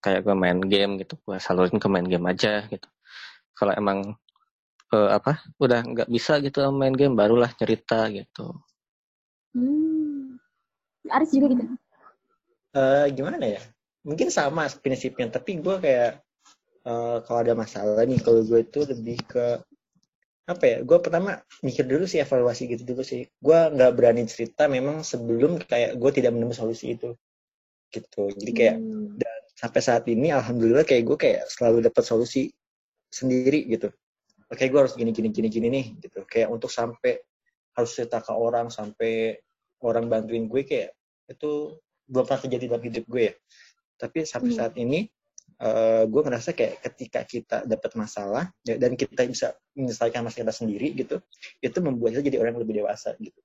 kayak 0.00 0.24
gue 0.24 0.32
main 0.32 0.56
game 0.64 0.96
gitu, 0.96 1.20
gue 1.28 1.36
salurin 1.36 1.76
ke 1.76 1.88
main 1.92 2.08
game 2.08 2.24
aja 2.24 2.64
gitu. 2.72 2.88
Kalau 3.52 3.76
emang 3.76 4.16
eh, 4.96 5.10
apa 5.12 5.44
udah 5.60 5.84
nggak 5.84 6.08
bisa 6.08 6.40
gitu 6.40 6.64
main 6.72 6.96
game 6.96 7.12
barulah 7.12 7.52
cerita 7.52 8.08
gitu. 8.08 8.56
Hmm. 9.52 9.87
Aris 11.12 11.30
juga 11.32 11.46
gitu. 11.52 11.64
Eh, 12.76 13.06
gimana 13.16 13.40
ya? 13.40 13.60
Mungkin 14.04 14.28
sama 14.28 14.68
prinsipnya, 14.68 15.28
tapi 15.32 15.58
gue 15.58 15.76
kayak 15.80 16.20
eh, 16.84 17.16
kalau 17.24 17.38
ada 17.42 17.54
masalah 17.56 18.04
nih, 18.04 18.20
kalau 18.20 18.44
gue 18.44 18.60
itu 18.62 18.80
lebih 18.84 19.18
ke 19.26 19.46
apa 20.48 20.64
ya? 20.64 20.78
Gue 20.84 20.98
pertama 21.00 21.40
mikir 21.60 21.84
dulu 21.84 22.08
sih 22.08 22.20
evaluasi 22.20 22.68
gitu 22.72 22.82
dulu 22.84 23.04
sih. 23.04 23.28
Gue 23.40 23.58
nggak 23.58 23.92
berani 23.96 24.24
cerita 24.28 24.64
memang 24.68 25.04
sebelum 25.04 25.60
kayak 25.60 25.96
gue 26.00 26.10
tidak 26.12 26.32
menemukan 26.32 26.64
solusi 26.64 26.96
itu, 26.96 27.12
gitu. 27.92 28.32
Jadi 28.32 28.52
kayak 28.56 28.76
Hmm. 28.80 29.16
sampai 29.58 29.80
saat 29.82 30.04
ini 30.06 30.30
alhamdulillah 30.30 30.86
kayak 30.86 31.02
gue 31.02 31.16
kayak 31.18 31.42
selalu 31.50 31.82
dapat 31.90 32.04
solusi 32.06 32.52
sendiri 33.10 33.66
gitu. 33.66 33.90
Oke, 34.48 34.64
gue 34.70 34.80
harus 34.80 34.96
gini 34.96 35.12
gini 35.12 35.28
gini 35.28 35.48
gini 35.52 35.68
nih 35.68 35.86
gitu. 36.00 36.24
Kayak 36.24 36.48
untuk 36.54 36.72
sampai 36.72 37.20
harus 37.76 37.90
cerita 37.94 38.18
ke 38.24 38.32
orang 38.32 38.72
sampai 38.72 39.36
orang 39.84 40.10
bantuin 40.10 40.50
gue 40.50 40.62
kayak 40.66 40.97
itu 41.28 41.76
belum 42.08 42.24
pernah 42.24 42.42
terjadi 42.48 42.64
dalam 42.72 42.84
hidup 42.84 43.04
gue 43.04 43.22
ya. 43.30 43.34
Tapi 44.00 44.24
sampai 44.24 44.50
Hmm. 44.52 44.58
saat 44.58 44.74
ini 44.80 45.08
eh, 45.58 46.04
gue 46.06 46.20
ngerasa 46.22 46.54
kayak 46.54 46.86
ketika 46.86 47.20
kita 47.26 47.56
dapat 47.66 47.90
masalah 47.98 48.52
ya, 48.62 48.78
dan 48.78 48.94
kita 48.94 49.26
bisa 49.26 49.58
menyelesaikan 49.74 50.22
masalah 50.22 50.46
kita 50.46 50.54
sendiri 50.54 50.94
gitu, 50.94 51.18
itu 51.58 51.78
membuat 51.82 52.14
kita 52.14 52.30
jadi 52.30 52.38
orang 52.38 52.54
yang 52.54 52.62
lebih 52.62 52.76
dewasa 52.84 53.16
gitu. 53.18 53.40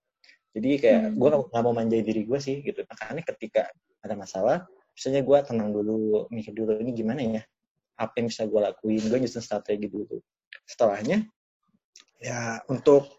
Jadi 0.54 0.70
kayak 0.78 1.02
Hmm. 1.10 1.18
gue 1.18 1.28
nggak 1.50 1.64
mau 1.66 1.74
manjain 1.74 2.06
diri 2.06 2.22
gue 2.30 2.38
sih 2.38 2.62
gitu. 2.62 2.86
Makanya 2.86 3.24
ketika 3.34 3.66
ada 4.06 4.14
masalah, 4.14 4.58
misalnya 4.94 5.26
gue 5.26 5.38
tenang 5.42 5.74
dulu, 5.74 6.30
mikir 6.30 6.54
dulu 6.54 6.78
ini 6.78 6.94
gimana 6.94 7.22
ya, 7.26 7.42
apa 7.98 8.14
yang 8.22 8.30
bisa 8.30 8.46
gue 8.46 8.62
lakuin, 8.62 9.02
gue 9.10 9.18
nyusun 9.18 9.42
strategi 9.42 9.90
dulu. 9.90 10.22
Setelahnya, 10.70 11.26
ya 12.22 12.62
untuk 12.70 13.10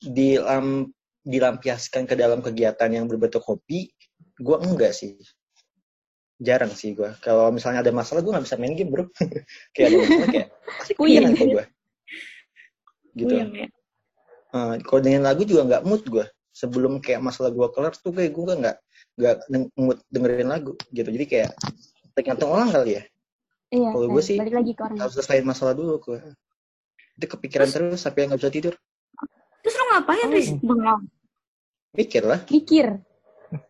dilam, 0.00 0.88
dilampiaskan 1.24 2.04
ke 2.04 2.14
dalam 2.14 2.44
kegiatan 2.44 2.88
yang 2.92 3.08
berbentuk 3.08 3.40
hobi, 3.42 3.90
gue 4.36 4.56
enggak 4.60 4.92
sih. 4.92 5.16
Jarang 6.38 6.70
sih 6.76 6.92
gue. 6.92 7.08
Kalau 7.24 7.48
misalnya 7.48 7.80
ada 7.80 7.90
masalah, 7.90 8.20
gue 8.20 8.30
nggak 8.30 8.44
bisa 8.44 8.60
main 8.60 8.76
game 8.76 8.92
bro. 8.92 9.08
kayak 9.74 9.86
ada 9.88 9.96
masalah 10.04 10.28
kayak 10.28 10.48
pasti 10.78 10.92
kepikiran 10.92 11.30
kok 11.32 11.46
gue. 11.48 11.64
Gitu. 13.14 13.34
Puyeng 13.34 13.52
ya. 13.56 13.68
Eh, 14.54 14.74
kalau 14.86 15.00
dengan 15.02 15.22
lagu 15.26 15.42
juga 15.42 15.62
nggak 15.66 15.82
mood 15.82 16.02
gue 16.06 16.26
sebelum 16.54 17.02
kayak 17.02 17.18
masalah 17.18 17.50
gue 17.50 17.66
kelar 17.74 17.94
tuh 17.98 18.14
kayak 18.14 18.30
gue 18.30 18.44
nggak 18.46 18.76
nggak 19.18 19.36
mood 19.74 19.98
dengerin 20.06 20.46
lagu 20.46 20.78
gitu 20.94 21.10
jadi 21.10 21.26
kayak 21.26 21.50
tergantung 22.14 22.54
orang 22.54 22.70
kali 22.70 23.02
ya 23.02 23.04
Iya. 23.74 23.90
Kalau 23.90 24.06
eh, 24.06 24.10
gue 24.14 24.22
sih, 24.22 24.38
harus 24.38 25.12
selesaiin 25.18 25.42
masalah 25.42 25.74
dulu 25.74 25.98
gue 25.98 26.22
itu 27.14 27.26
kepikiran 27.30 27.70
terus 27.70 28.02
sampai 28.02 28.26
nggak 28.26 28.38
bisa 28.42 28.50
tidur 28.50 28.74
Terus 28.74 28.83
ngapain, 29.94 30.26
Oh. 30.26 30.34
Riz? 30.34 30.48
Bengong. 30.58 31.02
mikir 31.94 32.26
lah 32.26 32.42
Mikir. 32.50 32.98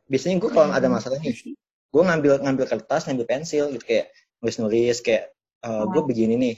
biasanya 0.09 0.40
gue 0.40 0.49
kalau 0.49 0.73
ada 0.73 0.88
masalah 0.88 1.21
nih 1.21 1.52
gue 1.93 2.02
ngambil 2.02 2.40
ngambil 2.40 2.64
kertas 2.64 3.04
ngambil 3.04 3.28
pensil 3.28 3.69
gitu 3.69 3.85
kayak 3.85 4.09
nulis 4.40 4.57
nulis 4.57 4.97
kayak 4.99 5.28
gue 5.61 6.00
Oh. 6.00 6.07
begini 6.09 6.35
nih 6.40 6.57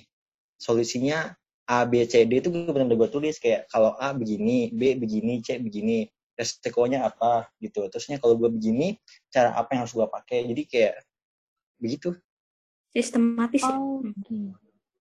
solusinya 0.57 1.35
A 1.67 1.83
B 1.83 2.07
C 2.07 2.23
D 2.23 2.39
itu 2.39 2.55
gue 2.55 2.71
benar-benar 2.71 2.95
gue 2.95 3.11
tulis 3.11 3.35
kayak 3.37 3.67
kalau 3.67 3.99
A 3.99 4.15
begini 4.15 4.71
B 4.71 4.95
begini 4.95 5.43
C 5.43 5.59
begini 5.59 6.07
resikonya 6.39 7.03
apa 7.03 7.51
gitu 7.59 7.83
terusnya 7.91 8.23
kalau 8.23 8.39
gue 8.39 8.47
begini 8.47 8.95
cara 9.29 9.51
apa 9.53 9.75
yang 9.75 9.83
harus 9.83 9.95
gue 9.99 10.07
pakai 10.07 10.47
jadi 10.47 10.63
kayak 10.71 10.95
begitu 11.83 12.15
Sistematis 12.95 13.61
ya. 13.61 13.75
Oh, 13.75 14.01
oke. 14.01 14.39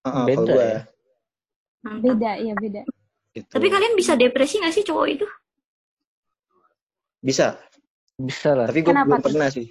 Heeh, 0.04 0.24
Beda 0.28 0.44
gue 0.44 0.66
ya? 0.66 0.82
Beda, 2.02 2.32
iya 2.36 2.54
beda. 2.58 2.82
Gitu. 3.36 3.52
Tapi 3.52 3.68
kalian 3.68 3.94
bisa 3.94 4.16
depresi 4.16 4.58
gak 4.58 4.72
sih 4.72 4.82
cowok 4.82 5.08
itu? 5.12 5.28
bisa 7.20 7.58
Bisa 8.16 8.54
lah. 8.54 8.66
tapi 8.66 8.80
gue 8.80 8.94
Kenapa 8.94 9.06
belum 9.06 9.20
tuh? 9.20 9.26
pernah 9.28 9.48
sih 9.50 9.68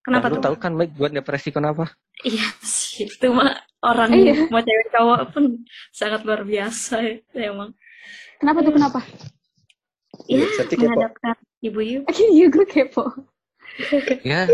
Kenapa 0.00 0.26
lu 0.26 0.34
tuh? 0.38 0.42
tahu 0.48 0.56
kan 0.56 0.72
Mike 0.72 0.96
gue 0.96 1.08
depresi 1.12 1.52
kenapa? 1.52 1.92
Iya 2.24 2.48
sih, 2.64 3.04
itu 3.04 3.28
mah 3.28 3.52
orang 3.84 4.08
Iya. 4.12 4.48
mau 4.48 4.60
cewek 4.60 4.88
cowok 4.90 5.20
pun 5.30 5.44
sangat 5.90 6.24
luar 6.24 6.40
biasa 6.42 7.04
ya, 7.04 7.16
emang. 7.36 7.76
Kenapa 8.40 8.64
tuh 8.64 8.72
kenapa? 8.72 8.98
Ya, 10.24 10.40
Iya, 10.40 10.64
kepo. 10.64 10.80
menghadapkan 10.80 11.36
ibu-ibu. 11.60 12.04
Iya 12.32 12.46
gue 12.48 12.64
kepo. 12.64 13.04
Ya 14.24 14.48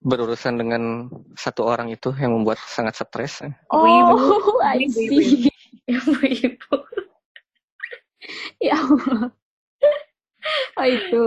berurusan 0.00 0.60
dengan 0.60 1.08
satu 1.32 1.64
orang 1.64 1.88
itu 1.88 2.12
yang 2.12 2.36
membuat 2.36 2.60
sangat 2.68 3.00
stres. 3.00 3.40
Oh, 3.72 3.80
I 4.60 4.84
Ibu-ibu. 4.84 4.92
see. 4.92 5.48
Ibu-ibu. 5.90 6.74
Ya 8.56 8.80
Allah. 8.80 9.28
Oh 10.80 10.86
itu. 10.88 11.24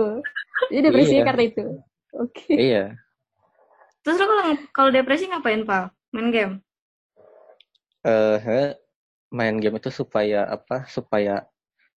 Jadi 0.66 0.80
depresinya 0.82 1.22
Iya. 1.22 1.28
karena 1.30 1.42
itu. 1.46 1.64
Oke. 2.10 2.50
Iya. 2.50 2.84
Terus 4.02 4.18
lo 4.18 4.26
kalau 4.26 4.44
kalau 4.74 4.90
depresi 4.90 5.30
ngapain, 5.30 5.62
Pal? 5.62 5.94
Main 6.10 6.34
game? 6.34 6.54
eh 8.02 8.74
main 9.30 9.54
game 9.62 9.78
itu 9.78 9.94
supaya 9.94 10.50
apa? 10.50 10.90
Supaya 10.90 11.46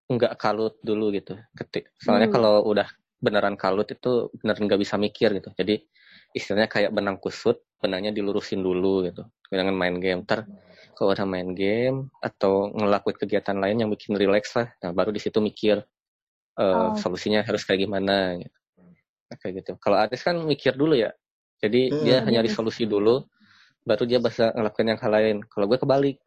nggak 0.05 0.37
kalut 0.37 0.77
dulu 0.85 1.09
gitu. 1.09 1.33
Ketik. 1.57 1.89
Soalnya 1.97 2.29
Hmm. 2.29 2.35
kalau 2.37 2.53
udah 2.69 2.85
beneran 3.17 3.57
kalut 3.57 3.89
itu 3.89 4.29
beneran 4.37 4.69
nggak 4.69 4.81
bisa 4.85 5.01
mikir 5.01 5.33
gitu. 5.33 5.49
Jadi 5.57 5.81
istilahnya 6.31 6.67
kayak 6.71 6.91
benang 6.95 7.17
kusut, 7.19 7.59
benangnya 7.79 8.11
dilurusin 8.15 8.63
dulu 8.63 9.05
gitu. 9.07 9.23
Jangan 9.51 9.75
main 9.75 9.95
game. 9.99 10.23
Ntar 10.23 10.47
kalau 10.95 11.11
udah 11.17 11.27
main 11.27 11.49
game 11.57 12.13
atau 12.21 12.69
ngelakuin 12.71 13.17
kegiatan 13.17 13.57
lain 13.57 13.81
yang 13.81 13.89
bikin 13.89 14.13
relax 14.13 14.53
lah, 14.53 14.69
nah 14.83 14.93
baru 14.93 15.09
di 15.09 15.19
situ 15.19 15.41
mikir 15.41 15.81
eh, 16.59 16.67
Oh. 16.67 16.93
solusinya 16.99 17.41
harus 17.47 17.63
kayak 17.63 17.87
gimana 17.87 18.35
gitu. 18.37 18.57
Nah, 19.31 19.35
kayak 19.39 19.63
gitu. 19.63 19.71
Kalau 19.79 19.97
Aris 20.03 20.19
kan 20.19 20.35
mikir 20.43 20.75
dulu 20.75 20.99
ya. 20.99 21.15
Jadi 21.63 21.87
Hmm. 21.89 22.03
dia 22.03 22.17
iya. 22.27 22.51
solusi 22.51 22.83
dulu, 22.83 23.23
baru 23.87 24.03
dia 24.03 24.19
bisa 24.19 24.51
ngelakuin 24.51 24.91
yang 24.91 24.99
hal 24.99 25.11
lain. 25.15 25.37
Kalau 25.47 25.65
gue 25.71 25.79
kebalik, 25.79 26.19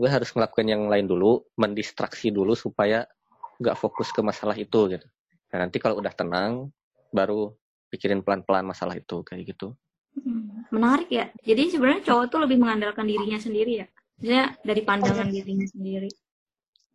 gue 0.00 0.08
harus 0.08 0.32
ngelakuin 0.32 0.72
yang 0.72 0.82
lain 0.88 1.04
dulu, 1.04 1.44
mendistraksi 1.60 2.32
dulu 2.32 2.56
supaya 2.56 3.04
nggak 3.60 3.76
fokus 3.76 4.08
ke 4.16 4.24
masalah 4.24 4.56
itu 4.56 4.96
gitu. 4.96 5.06
Nah, 5.52 5.68
nanti 5.68 5.76
kalau 5.76 6.00
udah 6.00 6.12
tenang, 6.16 6.72
baru 7.12 7.52
pikirin 7.96 8.20
pelan-pelan 8.20 8.68
masalah 8.68 8.92
itu 8.94 9.24
kayak 9.24 9.56
gitu. 9.56 9.72
Hmm, 10.12 10.68
Menarik 10.68 11.08
ya. 11.08 11.32
Jadi 11.40 11.72
sebenarnya 11.72 12.04
cowok 12.04 12.24
tuh 12.28 12.40
lebih 12.44 12.60
mengandalkan 12.60 13.08
dirinya 13.08 13.40
sendiri 13.40 13.80
ya. 13.80 13.86
Maksudnya 14.16 14.44
dari 14.60 14.82
pandangan 14.84 15.28
dirinya 15.28 15.66
sendiri. 15.66 16.08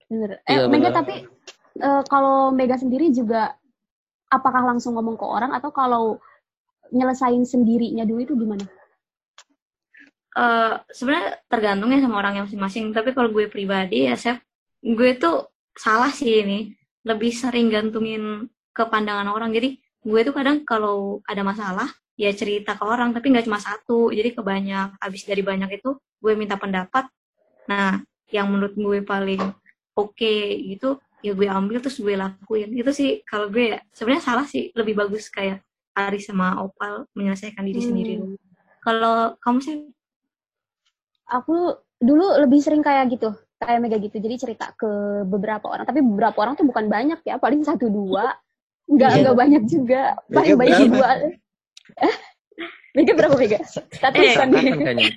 Bener. 0.10 0.42
Eh, 0.46 0.58
Iya, 0.58 0.66
Mega 0.70 0.90
bener. 0.90 0.98
tapi 1.02 1.16
eh, 1.78 2.04
kalau 2.06 2.50
Mega 2.50 2.78
sendiri 2.78 3.10
juga 3.10 3.54
apakah 4.30 4.64
langsung 4.64 4.94
ngomong 4.96 5.18
ke 5.18 5.26
orang 5.26 5.52
atau 5.52 5.70
kalau 5.70 6.22
nyelesain 6.92 7.42
sendirinya 7.44 8.06
dulu 8.06 8.22
itu 8.22 8.34
gimana? 8.38 8.66
eh, 10.32 10.76
sebenarnya 10.96 11.44
tergantung 11.52 11.92
ya 11.92 12.00
sama 12.00 12.24
orangnya 12.24 12.48
masing-masing. 12.48 12.96
Tapi 12.96 13.12
kalau 13.12 13.30
gue 13.36 13.52
pribadi 13.52 14.08
ya, 14.08 14.16
Chef, 14.16 14.40
gue 14.80 15.12
tuh 15.20 15.50
salah 15.76 16.12
sih 16.12 16.42
ini. 16.42 16.72
Lebih 17.02 17.34
sering 17.34 17.68
gantungin 17.68 18.46
ke 18.72 18.84
pandangan 18.86 19.26
orang. 19.28 19.50
Jadi 19.52 19.81
gue 20.02 20.20
tuh 20.26 20.34
kadang 20.34 20.66
kalau 20.66 21.22
ada 21.30 21.42
masalah, 21.46 21.90
ya 22.18 22.30
cerita 22.34 22.74
ke 22.78 22.84
orang, 22.84 23.14
tapi 23.14 23.34
nggak 23.34 23.46
cuma 23.46 23.62
satu. 23.62 24.10
Jadi 24.10 24.34
kebanyak. 24.34 24.98
Habis 24.98 25.26
dari 25.26 25.42
banyak 25.46 25.70
itu, 25.78 25.98
gue 25.98 26.34
minta 26.34 26.58
pendapat. 26.58 27.06
Nah, 27.70 28.02
yang 28.34 28.50
menurut 28.50 28.74
gue 28.74 29.00
paling 29.06 29.42
oke 29.94 30.36
gitu, 30.66 30.98
ya 31.22 31.32
gue 31.38 31.48
ambil 31.48 31.82
terus 31.82 32.02
gue 32.02 32.18
lakuin. 32.18 32.74
Itu 32.74 32.92
sih 32.92 33.22
kalau 33.26 33.48
gue 33.54 33.78
ya, 33.78 33.80
sebenarnya 33.94 34.24
salah 34.26 34.46
sih. 34.50 34.74
Lebih 34.74 34.98
bagus 34.98 35.30
kayak 35.30 35.62
Aris 35.92 36.32
sama 36.32 36.64
Opal 36.64 37.06
menyelesaikan 37.14 37.68
diri 37.68 37.82
Hmm. 37.84 37.90
sendiri 37.92 38.14
dulu. 38.18 38.36
Kalau 38.82 39.38
kamu 39.38 39.60
sih 39.62 39.76
Aku 41.32 41.80
dulu 41.96 42.44
lebih 42.44 42.60
sering 42.60 42.84
kayak 42.84 43.08
gitu, 43.16 43.32
kayak 43.56 43.80
mega 43.80 43.96
gitu. 44.04 44.20
Jadi 44.20 44.36
cerita 44.36 44.76
ke 44.76 45.24
beberapa 45.24 45.72
orang, 45.72 45.88
tapi 45.88 46.04
beberapa 46.04 46.36
orang 46.44 46.60
tuh 46.60 46.68
bukan 46.68 46.92
banyak 46.92 47.24
ya, 47.24 47.40
paling 47.40 47.64
satu 47.64 47.88
dua. 47.88 48.36
Enggak, 48.92 49.10
Iya. 49.10 49.18
enggak 49.24 49.38
banyak 49.38 49.64
juga. 49.66 50.02
Mega 50.28 50.36
Paling 50.36 50.58
banyak 50.60 50.80
dua. 50.92 51.10
Eh? 51.98 52.16
Mega 52.92 53.12
berapa 53.16 53.36
Mega? 53.36 53.60
Statusan 53.64 54.48
Angkatan 54.52 54.64
nih. 54.68 54.74
kayaknya. 54.76 55.08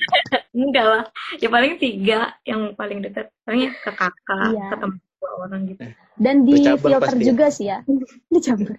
enggak 0.55 0.87
lah. 0.87 1.05
Ya 1.43 1.49
paling 1.51 1.75
tiga 1.77 2.19
yang 2.45 2.73
paling 2.73 3.03
dekat. 3.03 3.35
Palingnya 3.43 3.75
ke 3.75 3.91
kakak, 3.91 4.55
Iya. 4.55 4.67
ke 4.71 4.77
teman 4.79 4.99
dua 5.19 5.31
orang 5.43 5.61
gitu. 5.67 5.83
Dan 6.15 6.37
di 6.47 6.53
Bercabang 6.55 6.79
filter 6.81 7.11
pasti 7.11 7.25
juga 7.27 7.47
sih 7.51 7.67
ya. 7.67 7.79
Dicampur. 8.33 8.79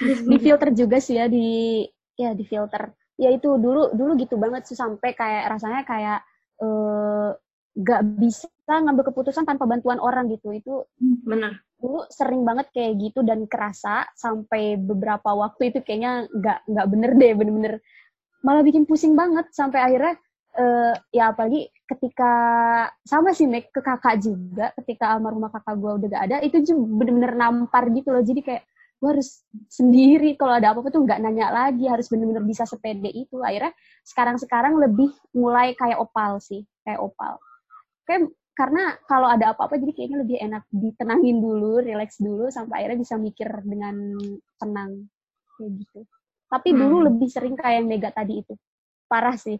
di 0.00 0.36
filter 0.36 0.68
juga 0.72 1.00
sih 1.00 1.16
ya 1.16 1.24
di 1.24 1.48
ya 2.14 2.32
di 2.32 2.44
filter. 2.44 2.92
Ya 3.16 3.28
itu 3.28 3.48
dulu 3.56 3.92
dulu 3.92 4.12
gitu 4.16 4.36
banget 4.36 4.64
sih 4.64 4.76
sampai 4.76 5.12
kayak 5.12 5.44
rasanya 5.50 5.84
kayak 5.84 6.20
eh 6.58 7.28
gak 7.76 8.02
bisa 8.16 8.48
ngambil 8.66 9.08
keputusan 9.08 9.44
tanpa 9.44 9.64
bantuan 9.64 9.96
orang 9.96 10.28
gitu. 10.28 10.48
Itu 10.50 10.84
Bener. 11.00 11.60
Dulu 11.80 12.04
sering 12.12 12.44
banget 12.44 12.68
kayak 12.76 13.00
gitu 13.00 13.24
dan 13.24 13.48
kerasa 13.48 14.04
sampai 14.14 14.76
beberapa 14.76 15.32
waktu 15.32 15.72
itu 15.72 15.80
kayaknya 15.80 16.28
nggak 16.28 16.58
nggak 16.68 16.86
bener 16.92 17.10
deh 17.16 17.32
bener-bener 17.34 17.74
malah 18.44 18.64
bikin 18.64 18.84
pusing 18.84 19.16
banget 19.16 19.48
sampai 19.52 19.80
akhirnya 19.80 20.14
eh, 20.56 20.94
ya 21.14 21.32
apalagi 21.32 21.68
ketika 21.86 22.32
sama 23.02 23.34
sih 23.34 23.46
Mek 23.46 23.70
ke 23.74 23.80
kakak 23.82 24.22
juga 24.22 24.70
ketika 24.82 25.14
almarhumah 25.14 25.50
kakak 25.50 25.76
gue 25.78 25.92
udah 26.02 26.08
gak 26.10 26.24
ada 26.30 26.36
itu 26.42 26.62
juga 26.62 26.82
bener-bener 27.02 27.34
nampar 27.34 27.90
gitu 27.90 28.14
loh. 28.14 28.22
Jadi 28.22 28.40
kayak 28.42 28.62
gue 29.00 29.08
harus 29.16 29.42
sendiri 29.72 30.36
kalau 30.36 30.60
ada 30.60 30.76
apa-apa 30.76 30.92
tuh 30.92 31.02
nggak 31.08 31.20
nanya 31.24 31.48
lagi 31.48 31.88
harus 31.88 32.06
bener-bener 32.12 32.44
bisa 32.46 32.62
sepede 32.66 33.10
itu. 33.10 33.42
Akhirnya 33.42 33.72
sekarang-sekarang 34.06 34.78
lebih 34.78 35.10
mulai 35.34 35.74
kayak 35.74 35.98
opal 35.98 36.38
sih 36.42 36.62
kayak 36.86 37.00
opal. 37.02 37.38
Kayak 38.06 38.30
karena 38.60 38.92
kalau 39.08 39.24
ada 39.24 39.56
apa-apa 39.56 39.80
jadi 39.80 39.92
kayaknya 39.96 40.18
lebih 40.20 40.36
enak 40.36 40.68
ditenangin 40.68 41.40
dulu, 41.40 41.80
relax 41.80 42.20
dulu 42.20 42.52
sampai 42.52 42.84
akhirnya 42.84 43.00
bisa 43.00 43.16
mikir 43.16 43.48
dengan 43.64 43.96
tenang 44.60 45.08
kayak 45.56 45.70
gitu. 45.80 46.00
Tapi 46.52 46.68
dulu 46.76 46.96
Hmm. 47.00 47.06
lebih 47.08 47.28
sering 47.32 47.56
kayak 47.56 47.80
yang 47.80 47.88
Mega 47.88 48.12
tadi 48.12 48.44
itu. 48.44 48.52
Parah 49.08 49.32
sih. 49.40 49.56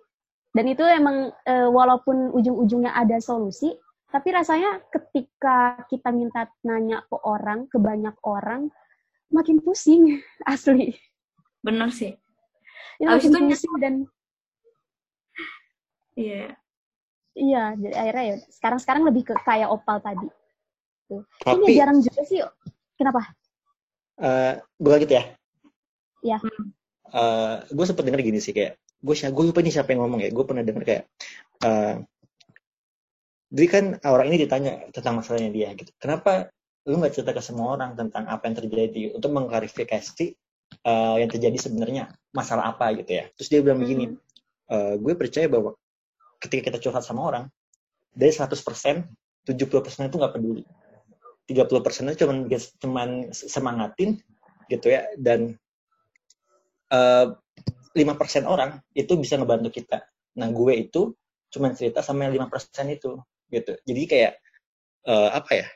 Dan 0.52 0.68
itu 0.68 0.84
emang 0.84 1.32
eh, 1.48 1.64
walaupun 1.64 2.28
ujung-ujungnya 2.36 2.92
ada 2.92 3.16
solusi, 3.24 3.72
tapi 4.12 4.36
rasanya 4.36 4.84
ketika 4.92 5.80
kita 5.88 6.12
minta 6.12 6.52
nanya 6.60 7.00
ke 7.08 7.16
orang, 7.24 7.70
ke 7.72 7.80
banyak 7.80 8.12
orang, 8.26 8.68
makin 9.32 9.64
pusing 9.64 10.20
asli. 10.52 10.92
Bener 11.64 11.88
sih. 11.88 12.12
Itu 13.00 13.08
Abis 13.08 13.32
makin 13.32 13.48
itu 13.48 13.56
pusing 13.56 13.74
dan 13.80 13.94
Iya. 16.18 16.52
Iya, 17.36 17.74
jadi 17.78 17.94
akhirnya 17.94 18.24
ya 18.24 18.36
sekarang-sekarang 18.50 19.02
lebih 19.06 19.22
ke 19.30 19.34
kayak 19.46 19.68
opal 19.70 19.98
tadi. 20.02 20.28
Tuh. 21.10 21.22
Ini 21.46 21.66
Tapi 21.66 21.72
jarang 21.78 21.98
juga 22.02 22.22
sih. 22.22 22.40
Kenapa? 22.94 23.22
eh 24.20 24.54
gue 24.60 24.94
gitu 25.00 25.12
ya. 25.16 25.24
Iya. 26.20 26.38
Eh, 27.10 27.54
gue 27.72 27.84
sempet 27.88 28.04
denger 28.06 28.20
gini 28.20 28.38
sih 28.38 28.52
kayak 28.52 28.76
gue 29.00 29.14
gue 29.16 29.44
lupa 29.48 29.60
nih 29.64 29.72
siapa 29.72 29.96
yang 29.96 30.04
ngomong 30.04 30.20
ya. 30.20 30.30
Gue 30.30 30.44
pernah 30.44 30.62
denger 30.62 30.84
kayak 30.84 31.04
eh 31.64 31.96
jadi 33.50 33.66
kan 33.66 33.84
orang 34.06 34.30
ini 34.30 34.46
ditanya 34.46 34.72
tentang 34.94 35.18
masalahnya 35.18 35.50
dia 35.50 35.68
gitu. 35.74 35.90
Kenapa 35.98 36.52
lu 36.86 37.00
nggak 37.00 37.12
cerita 37.18 37.32
ke 37.34 37.42
semua 37.42 37.74
orang 37.74 37.98
tentang 37.98 38.28
apa 38.30 38.46
yang 38.46 38.56
terjadi 38.60 39.02
untuk 39.16 39.30
mengklarifikasi 39.34 40.26
eh, 40.86 41.16
yang 41.18 41.30
terjadi 41.32 41.56
sebenarnya 41.58 42.14
masalah 42.30 42.70
apa 42.70 42.92
gitu 42.94 43.10
ya. 43.10 43.24
Terus 43.34 43.48
dia 43.50 43.60
bilang 43.64 43.82
begini, 43.82 44.14
"Eh, 44.70 44.94
gue 45.00 45.12
percaya 45.18 45.50
bahwa 45.50 45.74
ketika 46.40 46.72
kita 46.72 46.78
curhat 46.80 47.04
sama 47.04 47.28
orang 47.28 47.44
dari 48.10 48.32
100% 48.32 48.56
70% 49.46 50.08
itu 50.10 50.16
nggak 50.20 50.34
peduli. 50.36 50.64
30% 51.48 52.14
itu 52.14 52.18
cuman 52.22 52.38
cuman 52.78 53.08
semangatin 53.34 54.20
gitu 54.70 54.86
ya 54.86 55.02
dan 55.18 55.58
eh, 56.94 57.26
5% 57.90 58.46
orang 58.46 58.78
itu 58.94 59.18
bisa 59.18 59.34
ngebantu 59.34 59.74
kita. 59.74 60.06
Nah, 60.38 60.48
gue 60.54 60.72
itu 60.78 61.10
cuman 61.50 61.74
cerita 61.74 62.06
sama 62.06 62.30
yang 62.30 62.46
5% 62.46 62.86
itu 62.94 63.18
gitu. 63.50 63.72
Jadi 63.82 64.02
kayak 64.06 64.32
eh, 65.10 65.30
apa 65.34 65.52
ya? 65.58 65.66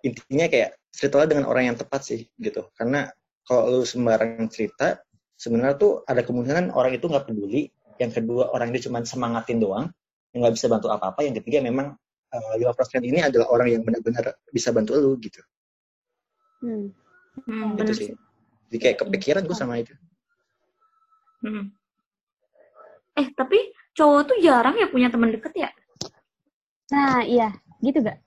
Intinya 0.00 0.46
kayak 0.48 0.70
ceritalah 0.96 1.28
dengan 1.28 1.44
orang 1.44 1.74
yang 1.74 1.76
tepat 1.76 2.00
sih 2.08 2.20
gitu. 2.40 2.64
Karena 2.72 3.12
kalau 3.44 3.82
lu 3.82 3.84
sembarang 3.84 4.48
cerita 4.48 4.96
sebenarnya 5.36 5.76
tuh 5.76 5.92
ada 6.08 6.24
kemungkinan 6.24 6.72
orang 6.72 6.96
itu 6.96 7.04
nggak 7.04 7.28
peduli. 7.28 7.68
Yang 7.96 8.22
kedua 8.22 8.52
orang 8.52 8.72
itu 8.74 8.88
cuman 8.88 9.02
semangatin 9.08 9.58
doang, 9.60 9.86
yang 10.32 10.44
nggak 10.44 10.54
bisa 10.56 10.66
bantu 10.68 10.92
apa-apa. 10.92 11.24
Yang 11.24 11.42
ketiga 11.42 11.64
memang 11.64 11.96
eh, 12.32 12.54
5% 12.60 13.02
ini 13.04 13.24
adalah 13.24 13.48
orang 13.52 13.68
yang 13.72 13.82
benar-benar 13.86 14.36
bisa 14.52 14.72
bantu 14.74 14.96
lu 14.96 15.16
gitu. 15.20 15.40
Hmm. 16.60 16.92
Hmm, 17.44 17.76
bener 17.76 17.92
sih. 17.92 18.12
sih. 18.12 18.16
Jadi 18.68 18.76
kayak 18.80 18.96
kepikiran 19.04 19.42
gue 19.44 19.56
sama 19.56 19.78
itu. 19.80 19.92
Hmm. 21.44 21.70
Eh, 23.16 23.28
tapi 23.36 23.72
cowok 23.96 24.22
tuh 24.28 24.38
jarang 24.44 24.76
ya 24.76 24.88
punya 24.92 25.08
teman 25.08 25.32
deket 25.32 25.52
ya? 25.56 25.70
Nah, 26.92 27.24
iya, 27.24 27.48
gitu 27.80 28.04
gak? 28.04 28.20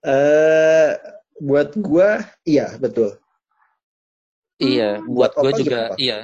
Eh 0.00 0.96
buat 1.40 1.76
gua 1.76 2.24
iya 2.48 2.76
betul. 2.80 3.16
Iya, 4.60 5.00
Hmm. 5.00 5.08
buat 5.12 5.32
Buat 5.36 5.56
gue 5.56 5.64
juga 5.64 5.68
gimana, 5.68 5.90
Pak? 5.92 5.98
iya. 6.00 6.18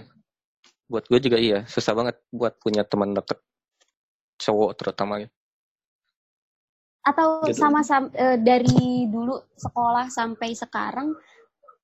Buat 0.87 1.05
gue 1.11 1.19
juga 1.19 1.39
iya, 1.39 1.67
susah 1.67 1.93
banget 1.99 2.17
buat 2.31 2.55
punya 2.63 2.87
teman 2.87 3.11
deket 3.15 3.43
cowok 4.39 4.71
terutama 4.79 5.27
ya. 5.27 5.29
Atau 7.07 7.47
Gitu. 7.47 7.59
sama 7.59 7.87
sam 7.87 8.11
eh, 8.15 8.39
dari 8.39 9.07
dulu 9.07 9.39
sekolah 9.55 10.11
sampai 10.11 10.55
sekarang, 10.59 11.15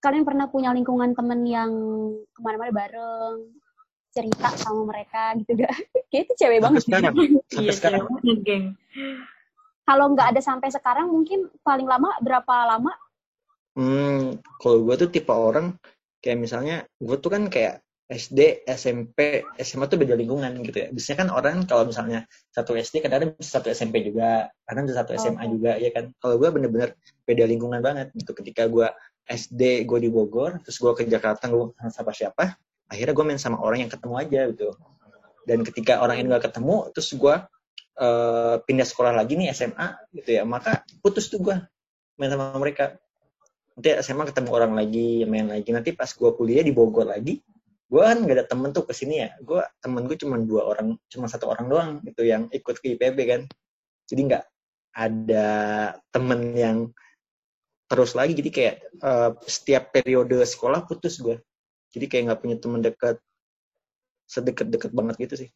kalian 0.02 0.26
pernah 0.26 0.50
punya 0.50 0.74
lingkungan 0.74 1.14
temen 1.14 1.46
yang 1.46 1.70
ke 2.34 2.40
mana-mana 2.42 2.74
bareng, 2.74 3.38
cerita 4.12 4.50
sama 4.58 4.90
mereka 4.90 5.34
gitu 5.40 5.62
gak? 5.62 5.72
Kayak 6.10 6.22
itu 6.26 6.32
cewek 6.42 6.58
Sampai 6.58 6.62
banget. 6.62 6.82
sekarang. 6.82 7.14
Sampai 7.54 7.62
iya, 7.62 7.72
sekarang. 7.72 8.02
geng. 8.42 8.64
Kalau 9.82 10.06
nggak 10.14 10.28
ada 10.30 10.38
sampai 10.40 10.70
sekarang, 10.70 11.10
mungkin 11.10 11.50
paling 11.66 11.90
lama 11.90 12.14
berapa 12.22 12.54
lama? 12.70 12.94
Hmm, 13.74 14.38
kalau 14.62 14.86
gue 14.86 14.94
tuh 14.94 15.10
tipe 15.10 15.34
orang 15.34 15.74
kayak 16.22 16.38
misalnya 16.38 16.86
gue 17.02 17.16
tuh 17.18 17.30
kan 17.34 17.50
kayak 17.50 17.82
SD, 18.12 18.68
SMP, 18.68 19.40
SMA 19.56 19.88
tuh 19.88 19.96
beda 19.96 20.12
lingkungan 20.12 20.52
gitu 20.60 20.76
ya. 20.84 20.88
Biasanya 20.92 21.18
kan 21.24 21.28
orang 21.32 21.56
kalau 21.64 21.88
misalnya 21.88 22.28
satu 22.52 22.76
SD 22.76 23.00
kadang-kadang 23.00 23.40
bisa 23.40 23.56
satu 23.56 23.72
SMP 23.72 24.04
juga, 24.04 24.52
kadang 24.68 24.84
bisa 24.84 25.00
satu 25.00 25.16
SMA 25.16 25.48
Oke. 25.48 25.50
juga 25.56 25.72
ya 25.80 25.90
kan. 25.96 26.04
Kalau 26.20 26.36
gue 26.36 26.48
bener-bener 26.52 26.92
beda 27.24 27.44
lingkungan 27.48 27.80
banget 27.80 28.12
gitu. 28.12 28.36
Ketika 28.36 28.68
gue 28.68 28.84
SD 29.24 29.88
gue 29.88 29.98
di 30.04 30.10
Bogor, 30.12 30.60
terus 30.60 30.76
gue 30.76 30.92
ke 30.92 31.08
Jakarta 31.08 31.48
gue 31.48 31.72
sama 31.88 32.12
siapa, 32.12 32.60
akhirnya 32.92 33.14
gue 33.16 33.24
main 33.24 33.40
sama 33.40 33.56
orang 33.64 33.88
yang 33.88 33.92
ketemu 33.92 34.14
aja 34.20 34.40
gitu. 34.52 34.68
Dan 35.48 35.64
ketika 35.66 36.04
orang 36.04 36.22
ini 36.22 36.26
gak 36.36 36.52
ketemu, 36.52 36.92
terus 36.92 37.08
gue 37.16 37.34
eh, 37.98 38.56
pindah 38.62 38.86
sekolah 38.86 39.16
lagi 39.16 39.40
nih 39.40 39.56
SMA 39.56 39.88
gitu 40.20 40.30
ya, 40.36 40.42
maka 40.44 40.84
putus 41.00 41.32
tuh 41.32 41.40
gue 41.40 41.56
main 42.20 42.28
sama 42.28 42.52
mereka 42.60 43.00
nanti 43.72 43.88
SMA 44.04 44.28
ketemu 44.28 44.48
orang 44.52 44.72
lagi 44.76 45.24
main 45.24 45.48
lagi 45.48 45.72
nanti 45.72 45.96
pas 45.96 46.12
gue 46.12 46.30
kuliah 46.36 46.60
di 46.60 46.76
Bogor 46.76 47.08
lagi 47.08 47.40
gue 47.92 48.00
kan 48.00 48.24
gak 48.24 48.36
ada 48.40 48.46
temen 48.48 48.72
tuh 48.72 48.88
ke 48.88 48.96
sini 48.96 49.20
ya. 49.20 49.36
Gue 49.44 49.60
temen 49.84 50.08
gue 50.08 50.16
cuma 50.16 50.40
dua 50.40 50.72
orang 50.72 50.96
cuma 51.12 51.28
satu 51.28 51.52
orang 51.52 51.66
doang 51.68 51.90
gitu 52.08 52.24
yang 52.24 52.48
ikut 52.48 52.80
ke 52.80 52.96
IPB 52.96 53.18
kan. 53.28 53.42
Jadi 54.08 54.20
nggak 54.32 54.44
ada 54.96 55.48
temen 56.08 56.40
yang 56.56 56.78
terus 57.92 58.16
lagi. 58.16 58.32
Jadi 58.32 58.48
kayak 58.48 58.76
eh, 58.96 59.30
setiap 59.44 59.92
periode 59.92 60.40
sekolah 60.40 60.88
putus 60.88 61.20
gue 61.20 61.36
jadi 61.92 62.06
kayak 62.08 62.22
nggak 62.32 62.40
punya 62.40 62.56
temen 62.56 62.80
dekat 62.80 63.16
sedekat-dekat 64.24 64.90
banget 64.96 65.14
gitu 65.28 65.34
sih. 65.46 65.50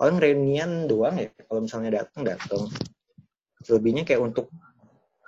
Paling 0.00 0.18
reunian 0.18 0.88
doang 0.88 1.20
ya 1.20 1.28
kalau 1.44 1.60
misalnya 1.68 2.02
datang 2.02 2.24
datang 2.24 2.72
selebihnya 3.62 4.08
kayak 4.08 4.24
untuk 4.24 4.48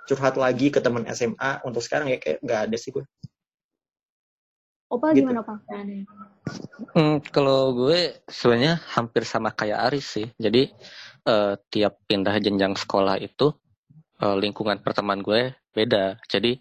curhat 0.09 0.35
lagi 0.35 0.73
ke 0.73 0.81
teman 0.81 1.05
SMA 1.13 1.61
untuk 1.63 1.85
sekarang 1.85 2.09
ya 2.09 2.17
kayak 2.17 2.41
nggak 2.41 2.61
ada 2.67 2.77
sih 2.79 2.89
gue 2.91 3.05
Opal 4.87 5.11
Gitu. 5.13 5.27
gimana 5.27 5.43
Opal? 5.43 5.57
Hmm, 6.95 7.19
kalau 7.27 7.75
gue 7.75 8.23
sebenarnya 8.27 8.79
hampir 8.95 9.27
sama 9.27 9.51
kayak 9.51 9.91
Aris 9.91 10.07
sih. 10.07 10.27
Jadi 10.39 10.71
eh, 11.27 11.53
tiap 11.67 11.93
pindah 12.07 12.35
jenjang 12.39 12.73
sekolah 12.79 13.19
itu 13.19 13.51
eh, 14.23 14.35
lingkungan 14.39 14.79
pertemanan 14.79 15.21
gue 15.23 15.41
beda. 15.75 16.17
Jadi 16.31 16.55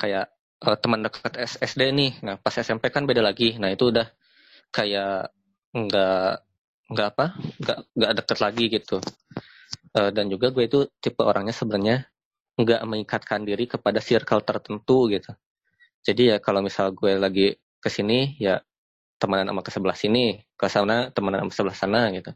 kayak 0.00 0.26
eh, 0.64 0.76
teman 0.80 1.04
dekat 1.04 1.32
SD 1.60 1.92
nih. 1.92 2.12
Nah 2.24 2.40
pas 2.40 2.56
SMP 2.56 2.88
kan 2.88 3.04
beda 3.04 3.20
lagi. 3.20 3.60
Nah 3.60 3.68
itu 3.68 3.92
udah 3.92 4.08
kayak 4.72 5.28
nggak 5.76 6.32
nggak 6.92 7.06
apa 7.16 7.26
nggak 7.60 7.78
nggak 7.96 8.12
deket 8.24 8.38
lagi 8.40 8.64
gitu. 8.72 8.96
Eh, 9.92 10.10
dan 10.16 10.32
juga 10.32 10.48
gue 10.48 10.64
itu 10.64 10.88
tipe 11.04 11.20
orangnya 11.20 11.52
sebenarnya 11.52 12.08
nggak 12.56 12.80
mengikatkan 12.88 13.44
diri 13.44 13.68
kepada 13.68 14.00
circle 14.00 14.40
tertentu 14.40 15.08
gitu. 15.12 15.32
Jadi 16.02 16.34
ya 16.34 16.36
kalau 16.42 16.60
misal 16.66 16.90
gue 16.90 17.14
lagi 17.14 17.54
ke 17.78 17.88
sini 17.90 18.34
ya 18.38 18.58
temenan 19.22 19.54
sama 19.54 19.62
ke 19.62 19.70
sebelah 19.70 19.98
sini, 19.98 20.42
ke 20.58 20.66
sana 20.66 21.14
temenan 21.14 21.46
sama 21.46 21.52
sebelah 21.54 21.78
sana 21.78 22.00
gitu. 22.10 22.30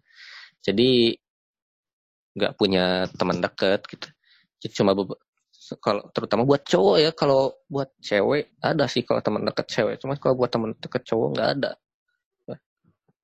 Jadi 0.62 1.18
nggak 2.36 2.52
punya 2.54 3.10
teman 3.16 3.42
dekat 3.42 3.82
gitu. 3.90 4.06
Jadi 4.62 4.72
cuma 4.78 4.92
kalau 5.82 6.06
terutama 6.14 6.46
buat 6.46 6.62
cowok 6.62 6.96
ya, 7.02 7.10
kalau 7.10 7.58
buat 7.66 7.90
cewek 7.98 8.54
ada 8.62 8.86
sih 8.86 9.02
kalau 9.02 9.18
teman 9.18 9.42
dekat 9.42 9.66
cewek. 9.66 9.98
Cuma 9.98 10.14
kalau 10.14 10.38
buat 10.38 10.50
teman 10.52 10.78
dekat 10.78 11.02
cowok 11.02 11.28
nggak 11.34 11.50
ada. 11.58 11.70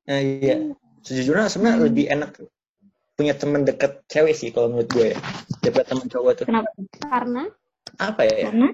Nah, 0.03 0.19
iya. 0.19 0.75
Sejujurnya 1.07 1.47
sebenarnya 1.47 1.79
Hmm. 1.79 1.87
lebih 1.87 2.07
enak 2.11 2.31
punya 3.15 3.35
teman 3.39 3.63
dekat 3.63 4.03
cewek 4.11 4.35
sih 4.35 4.51
kalau 4.51 4.75
menurut 4.75 4.91
gue 4.91 5.07
ya. 5.15 5.19
Daripada 5.63 5.95
teman 5.95 6.07
cowok 6.11 6.33
tuh. 6.43 6.47
Kenapa? 6.51 6.69
Karena 6.99 7.43
Apa 7.99 8.25
ya? 8.27 8.51
Karena 8.51 8.69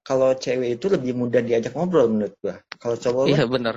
Kalau 0.00 0.32
cewek 0.32 0.80
itu 0.80 0.86
lebih 0.88 1.12
mudah 1.12 1.44
diajak 1.44 1.76
ngobrol 1.76 2.08
menurut 2.08 2.34
gue. 2.40 2.56
Kalau 2.80 2.96
cowok 2.96 3.24
kan 3.28 3.36
Iya 3.36 3.44
benar. 3.44 3.74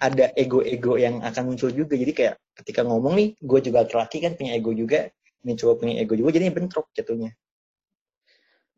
ada 0.00 0.26
ego-ego 0.32 0.96
yang 0.96 1.20
akan 1.20 1.52
muncul 1.52 1.68
juga. 1.68 1.94
Jadi 2.00 2.12
kayak 2.16 2.34
ketika 2.56 2.80
ngomong 2.80 3.14
nih, 3.20 3.28
gue 3.36 3.60
juga 3.60 3.84
laki 3.84 4.24
kan 4.24 4.32
punya 4.40 4.56
ego 4.56 4.72
juga. 4.72 5.12
Ini 5.44 5.52
cowok 5.60 5.84
punya 5.84 6.00
ego 6.00 6.16
juga, 6.16 6.32
jadi 6.32 6.48
bentrok 6.48 6.88
jatuhnya. 6.96 7.36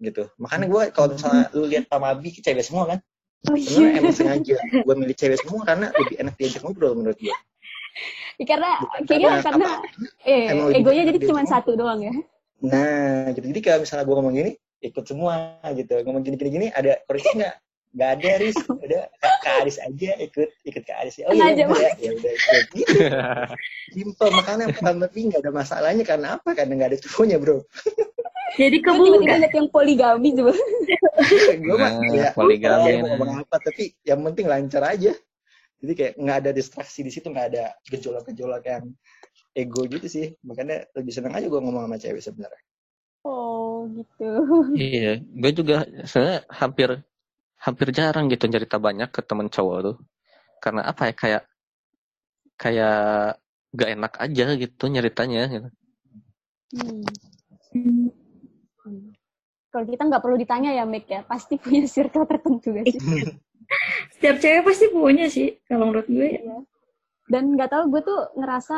Gitu. 0.03 0.27
Makanya 0.43 0.67
gue 0.67 0.83
kalau 0.91 1.15
misalnya 1.15 1.47
lu 1.55 1.65
lihat 1.71 1.87
Pamabi 1.87 2.35
cewek 2.35 2.67
semua 2.67 2.91
kan, 2.91 2.99
oh 3.47 3.55
sebenarnya 3.55 3.87
iya. 3.87 4.01
emang 4.03 4.17
sengaja 4.17 4.57
gue 4.59 4.95
milih 4.99 5.17
cewek 5.17 5.39
semua 5.41 5.61
karena 5.63 5.87
lebih 5.95 6.17
enak 6.19 6.35
diajak 6.35 6.61
ngobrol 6.67 6.93
menurut 6.99 7.19
gue. 7.23 7.37
karena 8.45 8.77
Bukan 8.85 9.01
kayaknya 9.09 9.31
karena 9.41 9.47
karena 9.49 9.71
eh 10.29 10.45
egonya 10.77 11.03
jadi 11.09 11.19
cuma 11.25 11.43
satu 11.49 11.73
doang 11.79 12.03
ya. 12.05 12.13
Nah, 12.61 13.33
gitu. 13.33 13.47
Jadi 13.49 13.61
kalau 13.65 13.79
misalnya 13.85 14.05
gue 14.05 14.17
ngomong 14.17 14.35
gini, 14.35 14.53
ikut 14.85 15.05
semua 15.09 15.57
gitu. 15.73 15.97
Ngomong 16.05 16.23
gini-gini 16.25 16.51
gini, 16.51 16.67
ada 16.73 17.01
koreksi 17.09 17.33
nggak? 17.37 17.55
Nggak 17.97 18.11
ada, 18.21 18.31
Riz. 18.45 18.57
Udah, 18.69 19.03
ke 19.41 19.49
Aris 19.65 19.79
aja 19.81 20.11
ikut, 20.21 20.49
ikut 20.69 20.83
ke 20.85 20.93
Aris. 20.93 21.17
Oh 21.25 21.33
iya, 21.33 21.65
bener 21.65 21.81
ya. 21.81 21.93
Ya 21.97 22.11
udah, 22.13 22.33
ikut. 22.37 22.65
Gitu. 22.77 22.99
Simple. 23.97 24.31
Makanya 24.37 24.67
bukan 24.77 24.95
lebih 25.01 25.21
nggak 25.33 25.41
ada 25.41 25.53
masalahnya. 25.57 26.05
Karena 26.05 26.37
apa? 26.37 26.53
Karena 26.53 26.73
nggak 26.77 26.91
ada 26.93 26.99
cowoknya, 27.01 27.37
bro. 27.41 27.65
jadi 28.61 28.77
tiba-tiba 28.81 29.17
liat 29.41 29.53
yang 29.53 29.69
poligami 29.73 30.29
juga. 30.37 30.53
gue 31.57 31.77
mah 31.77 31.93
Nah, 31.97 32.13
ya, 32.13 32.31
poligami, 32.37 32.89
ya, 32.89 32.97
mau 33.01 33.09
nah. 33.09 33.17
ngomong 33.17 33.33
apa, 33.49 33.57
tapi 33.65 33.97
yang 34.05 34.21
penting 34.29 34.47
lancar 34.49 34.83
aja. 34.85 35.13
Jadi 35.77 35.93
kayak 35.93 36.13
nggak 36.21 36.37
ada 36.45 36.51
distraksi 36.53 37.01
di 37.05 37.13
situ, 37.13 37.33
nggak 37.33 37.47
ada 37.53 37.65
gejolak-gejolak 37.89 38.65
yang 38.65 38.93
ego 39.57 39.89
gitu 39.89 40.05
sih. 40.09 40.37
Makanya 40.45 40.89
lebih 40.93 41.13
seneng 41.17 41.33
aja 41.33 41.49
gue 41.49 41.61
ngomong 41.61 41.89
sama 41.89 41.97
cewek 41.97 42.21
sebenarnya. 42.21 42.63
Oh 43.25 43.66
gitu. 43.93 44.31
Iya, 44.75 45.23
gue 45.23 45.53
juga 45.55 45.77
sebenarnya 46.07 46.41
hampir 46.51 46.89
hampir 47.57 47.89
jarang 47.91 48.27
gitu 48.29 48.45
cerita 48.47 48.77
banyak 48.77 49.09
ke 49.11 49.21
temen 49.23 49.49
cowok 49.49 49.79
tuh. 49.83 49.97
Karena 50.63 50.83
apa 50.87 51.11
ya 51.11 51.15
kayak 51.15 51.43
kayak 52.57 53.01
gak 53.77 53.91
enak 53.93 54.13
aja 54.17 54.47
gitu 54.57 54.85
nyeritanya 54.89 55.43
gitu. 55.53 55.69
Hmm. 57.77 58.09
Kalau 59.69 59.85
kita 59.85 60.03
nggak 60.09 60.23
perlu 60.25 60.37
ditanya 60.41 60.73
ya, 60.73 60.89
Mek 60.89 61.05
ya, 61.05 61.21
pasti 61.29 61.61
punya 61.61 61.85
circle 61.85 62.25
tertentu 62.25 62.73
gak 62.73 62.89
sih? 62.89 63.01
Setiap 64.17 64.37
cewek 64.41 64.63
pasti 64.65 64.87
punya 64.89 65.27
sih 65.29 65.59
kalau 65.69 65.93
menurut 65.93 66.09
gue. 66.09 66.41
Iya. 66.41 66.65
Dan 67.29 67.59
nggak 67.59 67.71
tahu 67.75 67.93
gue 67.93 68.03
tuh 68.07 68.21
ngerasa, 68.39 68.77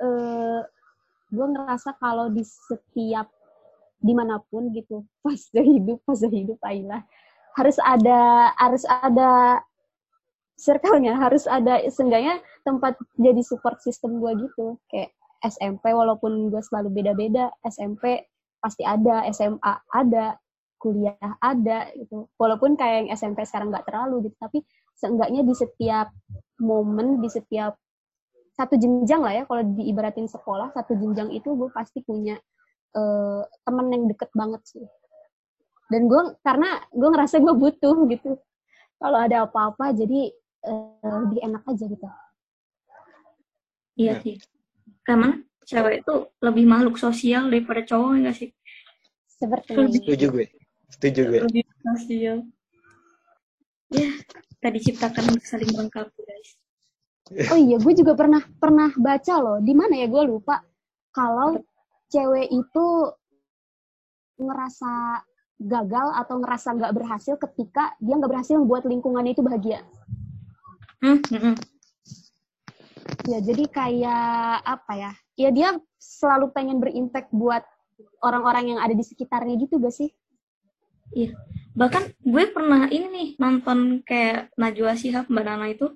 eh 0.00 0.60
gue 1.32 1.46
ngerasa 1.48 1.96
kalau 1.96 2.30
di 2.30 2.44
setiap 2.44 3.28
di 4.02 4.12
mana 4.12 4.42
pun 4.50 4.68
gitu, 4.74 5.06
fase 5.22 5.62
hidup, 5.62 6.02
fase 6.04 6.26
hidup 6.26 6.58
Aila, 6.66 7.00
harus 7.54 7.78
ada 7.80 8.50
harus 8.58 8.84
ada 8.88 9.62
circle-nya, 10.58 11.18
harus 11.18 11.46
ada 11.50 11.82
seenggaknya 11.90 12.38
tempat 12.62 12.94
jadi 13.18 13.40
support 13.42 13.82
system 13.82 14.22
gue 14.22 14.46
gitu. 14.46 14.78
Kayak 14.90 15.10
SMP 15.42 15.90
walaupun 15.90 16.52
gue 16.54 16.62
selalu 16.62 17.02
beda-beda, 17.02 17.50
SMP 17.66 18.30
pasti 18.62 18.86
ada, 18.86 19.26
SMA 19.34 19.72
ada, 19.90 20.38
kuliah 20.78 21.18
ada 21.42 21.90
gitu. 21.98 22.30
Walaupun 22.38 22.78
kayak 22.78 23.06
yang 23.06 23.08
SMP 23.14 23.42
sekarang 23.42 23.74
nggak 23.74 23.86
terlalu 23.90 24.30
gitu, 24.30 24.36
tapi 24.38 24.58
seenggaknya 24.94 25.42
di 25.42 25.54
setiap 25.54 26.14
momen, 26.62 27.18
di 27.18 27.26
setiap 27.26 27.74
satu 28.52 28.76
jenjang 28.78 29.24
lah 29.24 29.32
ya, 29.32 29.42
kalau 29.48 29.64
diibaratin 29.64 30.28
sekolah, 30.28 30.70
satu 30.76 30.94
jenjang 30.94 31.32
itu 31.34 31.48
gue 31.56 31.72
pasti 31.72 32.04
punya 32.04 32.38
eh, 32.92 33.42
temen 33.64 33.86
yang 33.92 34.04
deket 34.08 34.30
banget 34.36 34.62
sih. 34.68 34.84
Dan 35.92 36.08
gue, 36.08 36.36
karena 36.40 36.80
gue 36.88 37.08
ngerasa 37.12 37.40
gue 37.40 37.54
butuh 37.56 37.96
gitu. 38.08 38.40
Kalau 38.96 39.18
ada 39.18 39.44
apa-apa, 39.44 39.92
jadi 39.92 40.32
eh, 40.62 41.16
lebih 41.26 41.40
enak 41.42 41.62
aja 41.66 41.84
gitu. 41.90 42.08
Iya 43.98 44.12
Nah. 44.16 44.22
sih. 44.24 44.36
Karena 45.02 45.28
cewek 45.66 46.06
itu 46.06 46.14
lebih 46.40 46.64
makhluk 46.64 46.96
sosial 46.96 47.50
daripada 47.50 47.82
cowok 47.84 48.10
enggak 48.18 48.36
sih? 48.38 48.50
Sepertinya. 49.26 49.90
Setuju 49.90 50.26
gue. 50.30 50.46
Setuju 50.88 51.20
gue. 51.28 51.40
Lebih 51.44 51.64
sosial. 51.82 52.38
Ya, 53.92 54.08
kita 54.56 54.68
diciptakan 54.72 55.36
untuk 55.36 55.44
saling 55.44 55.68
melengkapi, 55.74 56.16
guys. 56.24 56.50
Oh 57.52 57.58
iya, 57.60 57.76
gue 57.76 57.92
juga 57.92 58.16
pernah 58.16 58.40
pernah 58.56 58.88
baca 58.96 59.34
loh. 59.40 59.58
Di 59.60 59.74
mana 59.76 59.98
ya 60.00 60.06
gue 60.08 60.22
lupa. 60.24 60.64
Kalau 61.12 61.60
cewek 62.12 62.52
itu 62.52 62.86
ngerasa 64.36 65.24
gagal 65.62 66.08
atau 66.18 66.36
ngerasa 66.42 66.68
nggak 66.76 66.94
berhasil 66.94 67.34
ketika 67.48 67.94
dia 68.02 68.14
nggak 68.18 68.32
berhasil 68.32 68.58
membuat 68.60 68.84
lingkungannya 68.84 69.32
itu 69.32 69.40
bahagia. 69.40 69.80
Hmm, 71.02 71.18
hmm. 71.24 71.56
Ya, 73.26 73.38
jadi 73.42 73.64
kayak 73.70 74.62
apa 74.62 74.92
ya? 74.94 75.12
Ya 75.38 75.48
dia 75.50 75.68
selalu 75.98 76.50
pengen 76.54 76.78
berimpact 76.82 77.30
buat 77.30 77.62
orang-orang 78.22 78.74
yang 78.74 78.80
ada 78.82 78.94
di 78.94 79.02
sekitarnya 79.02 79.54
gitu 79.58 79.78
gak 79.78 79.94
sih? 79.94 80.10
Iya. 81.14 81.34
Bahkan 81.72 82.18
gue 82.20 82.44
pernah 82.50 82.90
ini 82.90 83.06
nih 83.08 83.28
nonton 83.38 84.02
kayak 84.04 84.52
Najwa 84.58 84.92
Shihab 84.98 85.26
Mbak 85.30 85.44
Nana 85.44 85.66
itu 85.70 85.86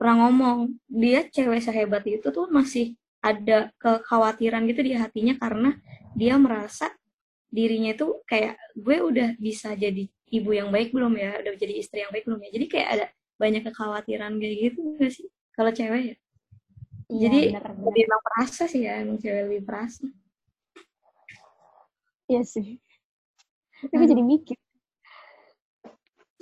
pernah 0.00 0.26
ngomong 0.26 0.80
dia 0.88 1.28
cewek 1.28 1.60
sehebat 1.60 2.04
itu 2.08 2.32
tuh 2.32 2.48
masih 2.48 2.96
ada 3.20 3.68
kekhawatiran 3.76 4.64
gitu 4.68 4.80
di 4.80 4.96
hatinya 4.96 5.36
karena 5.36 5.76
dia 6.16 6.40
merasa 6.40 6.88
dirinya 7.50 7.92
itu 7.92 8.22
kayak 8.24 8.56
gue 8.78 8.96
udah 9.02 9.28
bisa 9.36 9.74
jadi 9.74 10.06
ibu 10.30 10.50
yang 10.54 10.70
baik 10.70 10.94
belum 10.94 11.12
ya, 11.18 11.42
udah 11.42 11.52
jadi 11.58 11.74
istri 11.82 12.00
yang 12.06 12.12
baik 12.14 12.24
belum 12.24 12.40
ya. 12.46 12.50
Jadi 12.54 12.66
kayak 12.70 12.88
ada 12.88 13.06
banyak 13.36 13.62
kekhawatiran 13.66 14.32
kayak 14.38 14.56
gitu 14.70 14.80
gak 14.96 15.10
sih 15.10 15.26
kalau 15.52 15.70
cewek 15.74 16.02
ya? 16.02 16.16
Iya, 17.10 17.20
Jadi 17.26 17.40
bener, 17.50 17.64
bener. 17.66 17.84
lebih 17.90 18.02
emang 18.06 18.22
perasa 18.22 18.62
sih 18.70 18.82
ya, 18.86 19.02
emang 19.02 19.18
cewek 19.18 19.42
lebih 19.50 19.62
perasa. 19.66 20.06
Iya 22.30 22.42
sih. 22.46 22.78
Tapi 23.82 23.94
gue 23.98 24.08
jadi 24.14 24.22
mikir. 24.22 24.56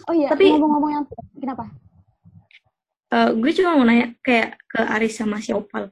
Oh 0.07 0.15
iya, 0.15 0.29
Tapi- 0.29 0.53
ngomong-ngomong 0.53 0.91
yang 0.93 1.05
kenapa? 1.41 1.65
Eh, 3.09 3.31
gue 3.41 3.51
cuma 3.57 3.73
mau 3.73 3.89
nanya 3.89 4.13
kayak 4.21 4.61
ke 4.69 4.81
Aris 4.85 5.17
sama 5.17 5.41
si 5.41 5.57
Opal. 5.57 5.89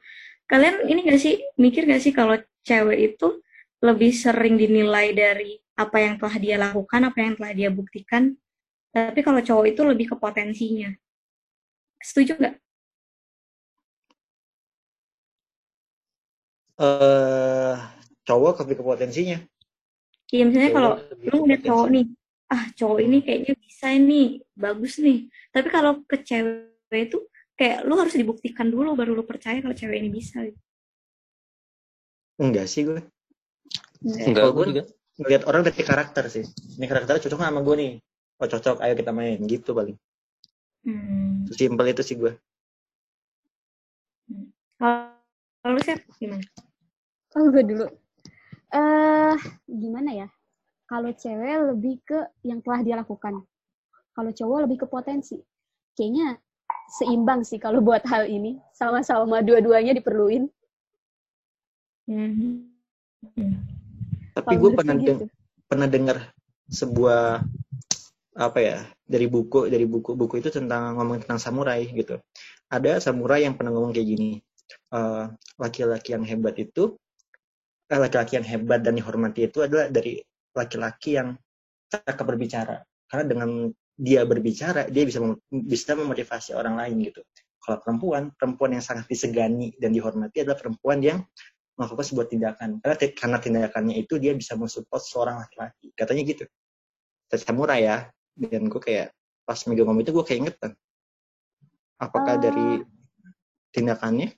Kalian 0.46 0.86
ini 0.86 1.00
gak 1.10 1.20
sih 1.20 1.42
mikir 1.58 1.90
gak 1.90 2.02
sih 2.02 2.14
kalau 2.14 2.38
cewek 2.62 3.14
itu 3.14 3.42
lebih 3.82 4.10
sering 4.14 4.54
dinilai 4.56 5.12
dari 5.12 5.58
apa 5.76 6.00
yang 6.00 6.14
telah 6.16 6.36
dia 6.40 6.56
lakukan, 6.56 7.00
apa 7.04 7.18
yang 7.20 7.34
telah 7.36 7.52
dia 7.52 7.68
buktikan, 7.68 8.32
tapi 8.94 9.20
kalau 9.20 9.44
cowok 9.44 9.66
itu 9.68 9.82
lebih 9.84 10.06
ke 10.14 10.16
potensinya. 10.16 10.88
Setuju 12.00 12.40
nggak? 12.40 12.54
eh 16.76 17.76
cowok 18.28 18.64
lebih 18.64 18.74
ke 18.80 18.84
potensinya. 18.84 19.38
Iya, 20.28 20.42
misalnya 20.48 20.72
kalau 20.76 20.92
Cowok 20.96 21.28
lu 21.28 21.36
ngeliat 21.44 21.60
potensi. 21.62 21.68
cowok 21.68 21.86
nih, 21.94 22.06
ah 22.52 22.64
cowok 22.76 22.98
ini 23.00 23.16
kayaknya 23.24 23.52
bisa 23.56 23.86
ini, 23.92 24.22
bagus 24.56 24.94
nih. 25.00 25.18
Tapi 25.54 25.68
kalau 25.72 25.92
ke 26.04 26.16
cewek 26.20 27.00
itu 27.12 27.18
kayak 27.56 27.88
lu 27.88 27.96
harus 27.96 28.14
dibuktikan 28.14 28.68
dulu 28.68 28.92
baru 28.92 29.16
lu 29.16 29.24
percaya 29.24 29.58
kalau 29.64 29.72
cewek 29.72 29.98
ini 29.98 30.12
bisa. 30.12 30.44
Enggak 32.36 32.68
sih 32.68 32.84
gue. 32.84 33.00
Enggak, 34.04 34.52
gue 34.52 34.64
juga. 34.70 34.84
ngeliat 35.16 35.42
orang 35.48 35.64
dari 35.64 35.80
karakter 35.80 36.28
sih. 36.28 36.44
Ini 36.76 36.84
karakternya 36.84 37.24
cocok 37.24 37.40
sama 37.40 37.64
gue 37.64 37.74
nih. 37.80 37.92
Oh 38.36 38.48
cocok, 38.48 38.84
ayo 38.84 38.92
kita 38.92 39.16
main 39.16 39.40
gitu 39.48 39.72
paling. 39.72 39.96
Hmm. 40.84 41.48
Simpel 41.48 41.96
itu 41.96 42.04
sih 42.04 42.20
gue. 42.20 42.36
Kalau 44.76 45.72
lu 45.72 45.80
sih 45.80 45.96
gimana? 46.20 46.44
Oh, 47.32 47.48
gue 47.48 47.64
dulu. 47.64 47.88
Eh, 48.76 49.34
gimana 49.64 50.10
ya? 50.12 50.28
Kalau 50.84 51.10
cewek 51.16 51.72
lebih 51.72 52.04
ke 52.04 52.18
yang 52.44 52.60
telah 52.60 52.84
dia 52.84 53.00
lakukan. 53.00 53.40
Kalau 54.12 54.30
cowok 54.36 54.68
lebih 54.68 54.84
ke 54.84 54.86
potensi. 54.86 55.40
Kayaknya 55.96 56.36
seimbang 56.90 57.42
sih 57.42 57.58
kalau 57.58 57.82
buat 57.82 58.02
hal 58.06 58.30
ini. 58.30 58.58
Sama-sama 58.74 59.42
dua-duanya 59.42 59.92
diperluin. 59.96 60.46
Hmm. 62.06 62.70
Tapi 64.36 64.54
gue 64.54 64.70
pernah 64.76 64.94
gue 64.94 65.06
deng- 65.06 65.20
gitu. 65.26 65.34
pernah 65.66 65.88
dengar 65.90 66.16
sebuah 66.70 67.42
apa 68.36 68.58
ya 68.60 68.84
dari 69.08 69.24
buku 69.26 69.72
dari 69.72 69.88
buku 69.88 70.12
buku 70.12 70.44
itu 70.44 70.52
tentang 70.52 70.94
ngomong 71.00 71.24
tentang 71.24 71.40
samurai 71.40 71.82
gitu. 71.88 72.20
Ada 72.70 73.00
samurai 73.00 73.48
yang 73.48 73.58
pernah 73.58 73.74
ngomong 73.74 73.94
kayak 73.94 74.08
gini. 74.16 74.30
eh, 74.66 75.24
laki-laki 75.62 76.10
yang 76.10 76.26
hebat 76.26 76.58
itu 76.58 76.98
eh, 77.86 77.98
laki-laki 78.02 78.38
yang 78.38 78.46
hebat 78.46 78.82
dan 78.82 78.98
dihormati 78.98 79.46
itu 79.46 79.62
adalah 79.62 79.86
dari 79.90 80.18
laki-laki 80.54 81.18
yang 81.18 81.38
cakap 81.86 82.26
berbicara. 82.26 82.82
Karena 83.06 83.24
dengan 83.30 83.70
dia 83.96 84.28
berbicara, 84.28 84.86
dia 84.92 85.04
bisa 85.08 85.24
mem- 85.24 85.40
bisa 85.48 85.96
memotivasi 85.96 86.52
orang 86.52 86.76
lain 86.76 87.08
gitu. 87.08 87.24
Kalau 87.64 87.80
perempuan, 87.82 88.30
perempuan 88.36 88.76
yang 88.76 88.84
sangat 88.84 89.08
disegani 89.08 89.74
dan 89.80 89.90
dihormati 89.90 90.44
adalah 90.44 90.60
perempuan 90.60 91.00
yang 91.02 91.18
melakukan 91.74 92.04
sebuah 92.04 92.26
tindakan. 92.30 92.78
Karena 92.84 92.96
karena 93.10 93.38
tindakannya 93.40 93.94
itu 93.98 94.20
dia 94.20 94.36
bisa 94.36 94.54
mensupport 94.54 95.02
seorang 95.02 95.36
laki-laki. 95.42 95.90
Katanya 95.96 96.22
gitu. 96.22 96.44
Samurai 97.32 97.82
ya. 97.82 97.96
Dan 98.36 98.68
gue 98.68 98.78
kayak 98.78 99.16
pas 99.48 99.58
megang 99.66 99.96
itu 99.98 100.12
gue 100.12 100.24
kayak 100.24 100.38
inget 100.46 100.56
kan. 100.60 100.72
Apakah 101.96 102.36
Ah. 102.36 102.40
dari 102.40 102.84
tindakannya? 103.72 104.36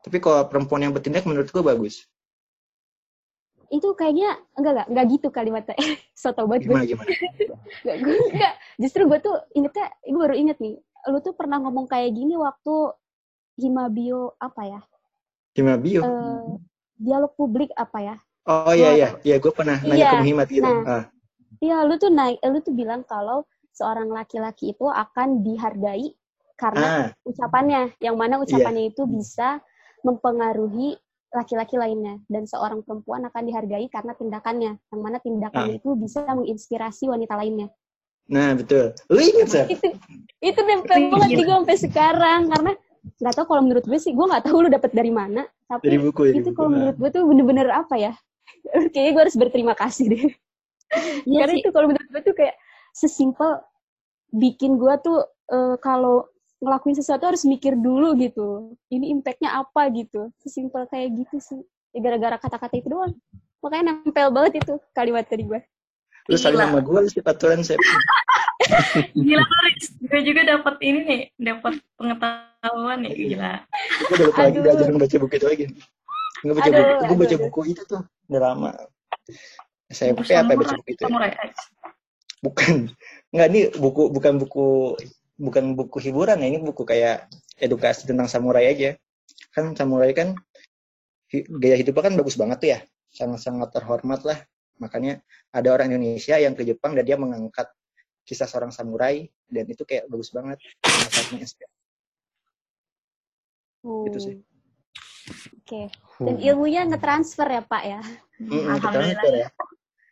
Tapi 0.00 0.16
kalau 0.18 0.48
perempuan 0.48 0.88
yang 0.88 0.94
bertindak 0.96 1.28
menurut 1.28 1.52
gue 1.52 1.62
bagus. 1.62 2.08
Itu 3.70 3.92
kayaknya 3.98 4.38
enggak 4.54 4.72
enggak 4.72 4.88
enggak 4.92 5.06
gitu 5.16 5.28
kalimatnya. 5.34 5.76
Soto 6.20 6.46
banget 6.48 6.66
gue. 6.66 6.74
Gimana 6.74 6.84
gimana? 6.86 7.10
Enggak, 7.82 7.96
gue 8.02 8.14
enggak. 8.32 8.54
Justru 8.80 9.02
gue 9.10 9.18
tuh 9.20 9.36
ingetnya, 9.52 9.86
gue 10.06 10.20
baru 10.20 10.34
inget 10.36 10.58
nih. 10.62 10.74
Lu 11.10 11.18
tuh 11.22 11.34
pernah 11.34 11.58
ngomong 11.62 11.86
kayak 11.86 12.14
gini 12.14 12.34
waktu 12.38 12.94
Himabio 13.56 14.36
apa 14.38 14.62
ya? 14.66 14.80
Gimana 15.56 15.78
bio? 15.80 16.00
Eh, 16.04 16.48
dialog 17.00 17.32
publik 17.36 17.72
apa 17.76 17.98
ya? 18.00 18.16
oh 18.46 18.72
iya 18.72 18.90
iya, 18.94 19.08
iya 19.26 19.36
gue 19.42 19.50
pernah 19.50 19.74
nanya 19.82 19.98
Iya, 19.98 20.10
ke 20.10 20.16
Muhammad 20.22 20.48
gitu. 20.48 20.62
nah. 20.62 20.82
Ah, 20.86 21.04
Iya, 21.58 21.76
lu 21.88 21.94
tuh 21.96 22.12
naik, 22.12 22.38
lu 22.44 22.58
tuh 22.60 22.74
bilang 22.76 23.02
kalau 23.02 23.42
seorang 23.72 24.08
laki-laki 24.12 24.76
itu 24.76 24.86
akan 24.86 25.40
dihargai 25.42 26.12
karena 26.56 26.86
ah, 26.86 27.06
ucapannya, 27.26 27.96
yang 28.00 28.16
mana 28.16 28.40
ucapannya 28.40 28.92
itu 28.92 29.04
bisa 29.08 29.60
mempengaruhi 30.04 30.96
laki-laki 31.36 31.76
lainnya 31.76 32.16
dan 32.26 32.42
seorang 32.44 32.80
perempuan 32.80 33.22
akan 33.22 33.42
dihargai 33.44 33.86
karena 33.86 34.12
tindakannya, 34.12 34.72
yang 34.80 35.00
mana 35.00 35.20
tindakannya 35.20 35.76
itu 35.76 35.92
bisa 35.94 36.24
menginspirasi 36.26 37.06
wanita 37.06 37.36
lainnya. 37.36 37.68
nah 38.26 38.50
betul. 38.52 38.90
Lu 39.06 39.20
inget 39.20 39.46
sih? 39.46 39.64
Itu 39.70 39.86
itu 40.42 40.60
nempel 40.60 41.12
banget 41.12 41.28
di 41.30 41.36
gue 41.38 41.54
sampai 41.54 41.78
sekarang 41.78 42.40
karena 42.48 42.72
nggak 43.16 43.34
tahu 43.34 43.46
kalau 43.46 43.62
menurut 43.62 43.84
gue 43.84 43.98
sih 43.98 44.10
gue 44.10 44.26
nggak 44.26 44.42
tahu 44.42 44.66
lu 44.66 44.68
dapet 44.68 44.90
dari 44.90 45.14
mana 45.14 45.46
tapi 45.64 45.86
Dari 45.86 45.98
buku 46.02 46.22
dari 46.26 46.36
itu 46.36 46.50
buku. 46.50 46.56
kalau 46.56 46.68
Ah. 46.68 46.74
menurut 46.74 46.96
gue 46.98 47.10
tuh 47.12 47.22
bener-bener 47.22 47.68
apa 47.70 47.94
ya 47.94 48.12
kayaknya 48.92 49.10
gue 49.14 49.22
harus 49.22 49.36
berterima 49.38 49.74
kasih 49.78 50.04
deh 50.10 50.24
Iya 51.22 51.38
karena 51.40 51.54
sih. 51.54 51.62
itu 51.62 51.70
kalau 51.70 51.86
menurut 51.86 52.08
gue 52.10 52.22
tuh 52.24 52.34
kayak 52.34 52.54
sesimpel 52.90 53.62
bikin 54.32 54.74
gue 54.74 54.94
tuh 55.00 55.18
eh, 55.48 55.76
kalau 55.78 56.26
ngelakuin 56.62 56.96
sesuatu 56.96 57.24
harus 57.28 57.44
mikir 57.44 57.76
dulu 57.76 58.16
gitu 58.16 58.72
ini 58.88 59.12
impactnya 59.12 59.60
apa 59.60 59.88
gitu 59.92 60.32
sesimpel 60.40 60.88
kayak 60.88 61.12
gitu 61.16 61.38
sih 61.40 61.60
Ya, 61.96 62.04
gara-gara 62.04 62.36
kata-kata 62.36 62.76
itu 62.76 62.92
doang 62.92 63.16
makanya 63.64 63.96
nempel 63.96 64.28
banget 64.28 64.60
itu 64.60 64.76
kalimat 64.92 65.24
dari 65.24 65.48
gue 65.48 65.60
Lu 66.26 66.34
saling 66.34 66.58
sama 66.58 66.82
gue, 66.82 67.06
sifat 67.06 67.38
Tuhan, 67.38 67.62
Sep. 67.62 67.78
Gila 69.14 69.46
Riz. 69.46 69.94
Gue 70.02 70.20
juga 70.26 70.42
dapat 70.42 70.74
ini 70.82 71.00
nih, 71.06 71.20
dapat 71.38 71.78
pengetahuan 71.94 72.98
nih 73.06 73.14
gila. 73.14 73.62
Gue 74.10 74.14
udah 74.18 74.26
lupa 74.26 74.40
lagi 74.42 74.58
belajar 74.58 74.86
baca 74.90 75.16
buku 75.22 75.34
itu 75.38 75.46
lagi. 75.46 75.64
Gue 76.42 76.52
baca 76.58 76.66
Aduh, 76.66 76.74
buku, 76.82 76.90
gue 76.90 77.06
aduh, 77.06 77.16
baca 77.22 77.30
aduh. 77.30 77.44
buku 77.46 77.60
itu 77.70 77.82
tuh 77.86 78.02
udah 78.26 78.40
lama. 78.42 78.70
SMP 79.86 80.18
Buku 80.18 80.34
apa 80.34 80.50
ya 80.50 80.58
baca 80.58 80.74
buku 80.74 80.90
itu? 80.90 81.02
ya? 81.06 81.30
Bukan. 82.42 82.74
Enggak, 83.30 83.46
ini 83.54 83.60
buku 83.78 84.02
bukan 84.10 84.32
buku 84.42 84.66
bukan 85.36 85.76
buku 85.76 86.00
hiburan 86.00 86.40
ya, 86.40 86.48
ini 86.48 86.58
buku 86.60 86.82
kayak 86.82 87.28
edukasi 87.60 88.08
tentang 88.08 88.28
samurai 88.28 88.72
aja. 88.72 88.96
Kan 89.52 89.76
samurai 89.76 90.12
kan 90.12 90.36
gaya 91.32 91.76
hidupnya 91.76 92.12
kan 92.12 92.14
bagus 92.16 92.36
banget 92.36 92.58
tuh 92.60 92.70
ya. 92.76 92.78
Sangat-sangat 93.12 93.72
terhormat 93.72 94.20
lah. 94.24 94.38
Makanya 94.76 95.24
ada 95.52 95.68
orang 95.72 95.92
Indonesia 95.92 96.36
yang 96.36 96.52
ke 96.52 96.64
Jepang 96.64 96.92
dan 96.92 97.04
dia 97.04 97.16
mengangkat 97.16 97.68
kisah 98.26 98.44
seorang 98.44 98.74
samurai 98.74 99.24
dan 99.48 99.64
itu 99.68 99.84
kayak 99.88 100.08
bagus 100.12 100.32
banget. 100.32 100.60
Sangat 100.84 101.32
menginspirasi. 101.32 101.74
Gitu 103.86 104.18
sih. 104.20 104.34
Hmm. 104.36 104.44
Oke. 105.62 105.82
Dan 106.22 106.36
ilmunya 106.38 106.86
ngetransfer 106.86 107.50
ya 107.50 107.62
Pak 107.66 107.82
ya. 107.82 108.00
Kita 108.38 108.78
Alhamdulillah. 108.78 109.34
ya. 109.34 109.48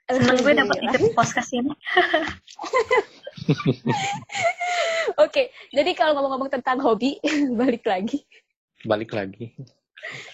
Seneng 0.04 0.36
gue 0.36 0.52
dapat 0.52 0.78
ikut 0.84 1.16
podcast 1.16 1.48
ini. 1.56 1.72
Oke, 5.24 5.52
jadi 5.70 5.90
kalau 5.96 6.16
ngomong-ngomong 6.18 6.50
tentang 6.50 6.80
hobi, 6.80 7.18
balik 7.60 7.84
lagi. 7.84 8.24
Balik 8.84 9.12
lagi. 9.16 9.52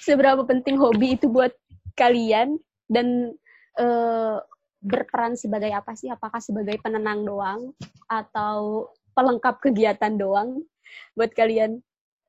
Seberapa 0.03 0.43
penting 0.43 0.75
hobi 0.79 1.15
itu 1.15 1.31
buat 1.31 1.55
kalian 1.95 2.59
dan 2.91 3.35
eh, 3.79 4.37
berperan 4.83 5.39
sebagai 5.39 5.71
apa 5.71 5.95
sih? 5.95 6.11
Apakah 6.11 6.43
sebagai 6.43 6.79
penenang 6.83 7.23
doang 7.23 7.71
atau 8.11 8.91
pelengkap 9.15 9.63
kegiatan 9.63 10.15
doang 10.19 10.67
buat 11.15 11.31
kalian? 11.31 11.79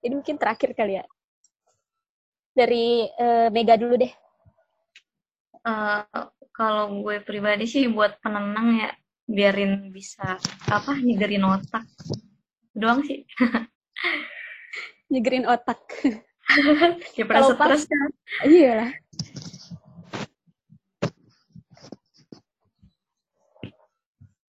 Ini 0.01 0.13
mungkin 0.17 0.38
terakhir 0.38 0.77
kali 0.77 1.01
ya. 1.01 1.06
Dari 2.54 3.10
eh, 3.10 3.49
Mega 3.49 3.73
dulu 3.80 3.97
deh. 3.97 4.13
Eh, 5.62 6.01
kalau 6.54 7.01
gue 7.01 7.21
pribadi 7.25 7.65
sih 7.65 7.89
buat 7.89 8.21
penenang 8.21 8.86
ya, 8.86 8.91
biarin 9.25 9.89
bisa 9.89 10.38
apa 10.69 10.93
nyegerin 11.01 11.47
otak. 11.47 11.86
Doang 12.72 13.04
sih. 13.04 13.28
Nyegerin 15.12 15.44
otak. 15.44 15.80
Daripada 17.16 17.44
Kalau 17.44 17.50
stres 17.56 17.84
kan. 17.88 18.10
Iya 18.48 18.72
lah. 18.80 18.92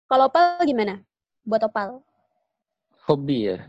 Kalau 0.05 0.29
Opal 0.29 0.61
gimana? 0.69 1.01
Buat 1.41 1.65
Opal? 1.69 2.05
Hobi 3.09 3.49
ya. 3.49 3.65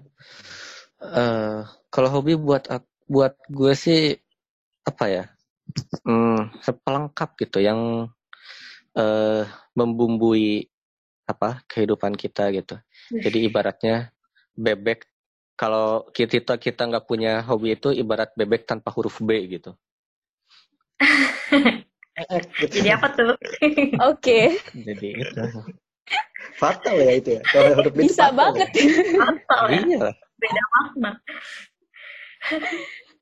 Eh 1.00 1.60
kalau 1.88 2.08
hobi 2.12 2.36
buat 2.36 2.68
buat 3.08 3.34
gue 3.48 3.72
sih 3.72 4.14
apa 4.84 5.04
ya? 5.08 5.24
Hmm, 6.04 6.52
sepelengkap 6.60 7.34
gitu 7.40 7.64
yang 7.64 8.12
eh 8.94 9.44
membumbui 9.72 10.68
apa 11.24 11.64
kehidupan 11.66 12.12
kita 12.14 12.52
gitu. 12.52 12.76
Jadi 13.08 13.48
ibaratnya 13.48 14.13
bebek 14.54 15.06
kalau 15.54 16.10
kita 16.10 16.58
kita 16.58 16.82
nggak 16.90 17.06
punya 17.06 17.42
hobi 17.46 17.78
itu 17.78 17.94
ibarat 17.94 18.34
bebek 18.34 18.66
tanpa 18.66 18.90
huruf 18.90 19.22
B 19.22 19.46
gitu. 19.46 19.74
Jadi 22.74 22.88
apa 22.94 23.10
tuh? 23.14 23.34
Oke, 24.10 24.58
Jadi 24.70 25.08
itu. 25.18 25.42
Fatal 26.54 26.94
ya 26.98 27.12
itu 27.18 27.30
ya. 27.38 27.42
Kalau 27.50 27.70
huruf 27.78 27.92
B 27.94 27.98
itu 28.02 28.10
bisa 28.10 28.30
fatal 28.30 28.38
banget. 28.38 28.68
ya. 28.74 28.86
Fatal 29.18 29.62
ya. 29.70 29.78
Iya. 29.78 29.98
Beda 30.38 30.62
makna. 30.74 31.10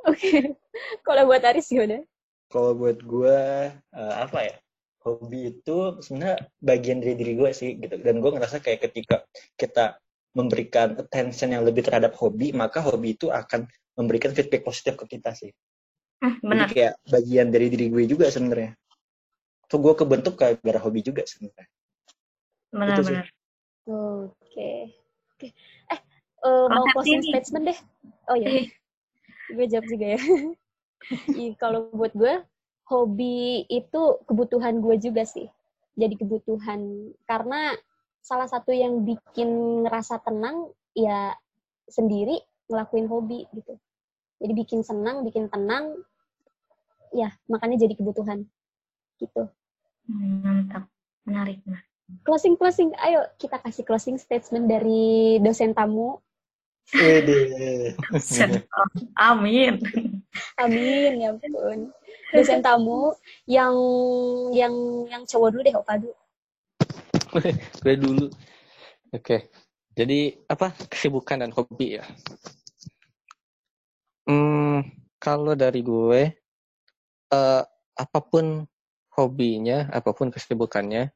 Oke. 0.09 0.57
Kalau 1.05 1.23
buat 1.29 1.43
Aris 1.45 1.69
gimana? 1.69 2.01
Kalau 2.49 2.73
buat 2.77 2.99
gue 3.01 3.39
eh, 3.77 4.15
apa 4.17 4.39
ya? 4.45 4.57
Hobi 5.03 5.51
itu 5.51 5.99
sebenarnya 5.99 6.47
bagian 6.63 7.03
dari 7.03 7.15
diri 7.19 7.35
gue 7.35 7.51
sih 7.53 7.77
gitu. 7.77 7.97
Dan 8.01 8.23
gue 8.23 8.31
ngerasa 8.33 8.63
kayak 8.63 8.89
ketika 8.89 9.27
kita 9.59 9.99
memberikan 10.33 10.97
attention 10.97 11.53
yang 11.53 11.63
lebih 11.65 11.85
terhadap 11.85 12.17
hobi, 12.17 12.53
maka 12.57 12.81
hobi 12.81 13.15
itu 13.17 13.29
akan 13.29 13.69
memberikan 13.97 14.33
feedback 14.33 14.65
positif 14.65 14.97
ke 14.97 15.17
kita 15.17 15.37
sih. 15.37 15.53
Hmm, 16.23 16.39
Jadi 16.41 16.49
benar. 16.49 16.69
kayak 16.73 16.95
bagian 17.11 17.49
dari 17.53 17.67
diri 17.69 17.87
gue 17.93 18.05
juga 18.09 18.31
sebenarnya. 18.33 18.73
Tuh 19.69 19.79
gue 19.81 19.95
kebentuk 19.97 20.39
gara 20.41 20.81
hobi 20.81 21.01
juga 21.05 21.25
sebenarnya. 21.29 21.67
Benar, 22.73 22.89
Itu 22.97 23.01
sih. 23.03 23.09
benar. 23.13 23.27
Oke. 23.83 24.73
Oke. 25.37 25.49
Eh, 25.93 26.01
eh, 26.47 26.65
mau 26.71 26.87
Konsep 26.89 26.95
closing 26.97 27.21
ini. 27.21 27.31
statement 27.35 27.65
deh. 27.69 27.79
Oh 28.31 28.37
iya, 28.39 28.49
Eh, 28.49 28.67
gue 29.53 29.67
jawab 29.69 29.87
juga 29.91 30.07
ya. 30.17 30.21
Kalau 31.63 31.91
buat 31.93 32.15
gue, 32.15 32.35
hobi 32.89 33.67
itu 33.69 34.03
kebutuhan 34.25 34.79
gue 34.81 34.97
juga 35.03 35.27
sih. 35.27 35.51
Jadi 35.99 36.15
kebutuhan. 36.17 37.11
Karena 37.27 37.75
salah 38.23 38.47
satu 38.47 38.71
yang 38.71 39.03
bikin 39.03 39.83
ngerasa 39.85 40.23
tenang, 40.23 40.71
ya 40.95 41.35
sendiri 41.91 42.39
ngelakuin 42.71 43.11
hobi 43.11 43.45
gitu. 43.53 43.75
Jadi 44.39 44.53
bikin 44.55 44.81
senang, 44.87 45.27
bikin 45.27 45.51
tenang, 45.51 45.99
ya 47.13 47.35
makanya 47.51 47.85
jadi 47.85 47.95
kebutuhan 47.99 48.47
gitu. 49.19 49.51
Hmm, 50.09 50.41
mantap. 50.43 50.87
Menarik, 51.23 51.63
menarik. 51.67 51.87
Closing 52.27 52.55
closing, 52.59 52.91
ayo 52.99 53.25
kita 53.39 53.57
kasih 53.63 53.87
closing 53.87 54.19
statement 54.19 54.67
dari 54.71 55.39
dosen 55.43 55.73
tamu. 55.73 56.19
Amin. 59.17 59.79
Amin 60.59 61.13
ya 61.23 61.31
ampun. 61.33 61.95
Dosen 62.35 62.61
tamu 62.61 63.15
yang 63.47 63.73
yang 64.53 64.75
yang 65.09 65.23
cowok 65.25 65.49
dulu 65.55 65.63
deh, 65.63 65.75
Opa 65.79 65.97
dulu. 65.97 66.13
gue 67.83 67.95
dulu. 67.97 68.27
Oke. 69.13 69.49
Jadi 69.93 70.33
apa 70.49 70.73
kesibukan 70.89 71.45
dan 71.45 71.53
hobi 71.53 72.01
ya? 72.01 72.05
Hmm, 74.25 74.87
kalau 75.21 75.53
dari 75.53 75.85
gue, 75.85 76.23
eh, 77.29 77.63
apa 77.93 78.19
pun 78.25 78.65
hobinya, 79.13 79.93
apa 79.93 80.17
pun 80.17 80.33
kesibukannya, 80.33 81.13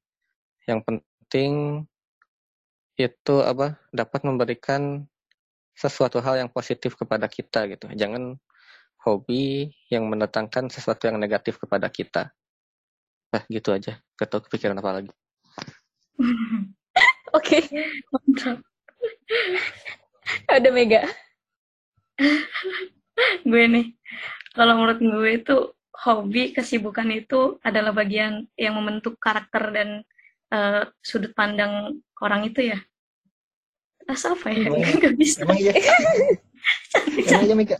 yang 0.68 0.80
penting 0.84 1.84
itu 2.96 3.36
apa 3.44 3.76
dapat 3.92 4.24
memberikan 4.24 5.04
sesuatu 5.76 6.20
hal 6.24 6.40
yang 6.40 6.50
positif 6.52 6.96
kepada 6.96 7.28
kita 7.28 7.68
gitu. 7.68 7.88
Jangan 7.92 8.36
hobi 9.04 9.70
yang 9.92 10.08
mendatangkan 10.08 10.72
sesuatu 10.72 11.06
yang 11.06 11.20
negatif 11.20 11.60
kepada 11.60 11.86
kita. 11.92 12.32
Nah, 13.30 13.42
gitu 13.52 13.76
aja. 13.76 14.00
Gak 14.16 14.28
tau 14.32 14.40
kepikiran 14.40 14.80
apa 14.80 14.90
lagi. 15.00 15.12
Oke, 17.36 17.58
Mantap. 18.12 18.58
ada 20.48 20.68
Mega. 20.72 21.06
gue 23.44 23.64
nih, 23.68 23.86
kalau 24.56 24.80
menurut 24.80 24.98
gue 24.98 25.30
itu 25.36 25.56
hobi, 25.92 26.52
kesibukan 26.56 27.08
itu 27.12 27.60
adalah 27.60 27.92
bagian 27.92 28.48
yang 28.56 28.74
membentuk 28.76 29.20
karakter 29.20 29.72
dan 29.72 29.88
eh, 30.52 30.82
sudut 31.04 31.32
pandang 31.36 32.00
orang 32.20 32.48
itu 32.48 32.72
ya. 32.72 32.78
Asa 34.06 34.38
apa 34.38 34.54
ya? 34.54 34.70
Emang 34.70 34.80
iya? 34.80 34.94
Gak 35.02 35.14
bisa. 35.18 35.38
Emang 35.42 35.58
iya? 35.58 35.74
Emang 35.74 37.66
iya, 37.66 37.78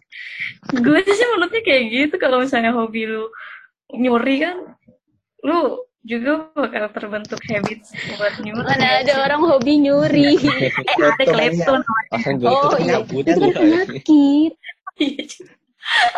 gue 0.75 0.99
sih 1.07 1.27
menurutnya 1.31 1.63
kayak 1.63 1.85
gitu 1.91 2.15
kalau 2.19 2.43
misalnya 2.43 2.75
hobi 2.75 3.07
lu 3.07 3.31
nyuri 3.95 4.43
kan 4.43 4.57
lu 5.47 5.86
juga 6.07 6.31
bakal 6.55 6.87
terbentuk 6.91 7.41
habits 7.45 7.91
buat 8.15 8.39
nyuri 8.39 8.63
Mana 8.63 9.03
ada 9.03 9.13
orang 9.21 9.43
hobi 9.43 9.75
nyuri. 9.83 10.39
eh 10.39 10.71
ada 11.03 11.25
klepton 11.27 11.81
Ah, 12.15 12.23
gue 12.23 12.47
Oh, 12.47 12.71
itu 12.73 12.87
iya. 12.87 12.97
Itu 13.03 13.27
kan 13.27 13.39
gua. 13.43 13.53
penyakit. 13.59 14.53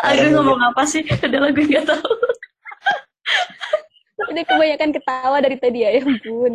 aduh 0.01 0.29
ngomong 0.33 0.61
apa 0.63 0.81
sih 0.83 1.01
udah 1.05 1.49
gue 1.49 1.65
nggak 1.65 1.85
tahu 1.85 2.13
Udah 4.29 4.43
kebanyakan 4.43 4.89
ketawa 4.91 5.37
dari 5.39 5.55
tadi 5.55 5.79
ya, 5.81 5.89
ya 5.91 6.01
ampun. 6.03 6.51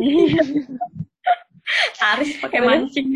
Aris 2.05 2.37
pakai 2.39 2.61
mancing 2.61 3.09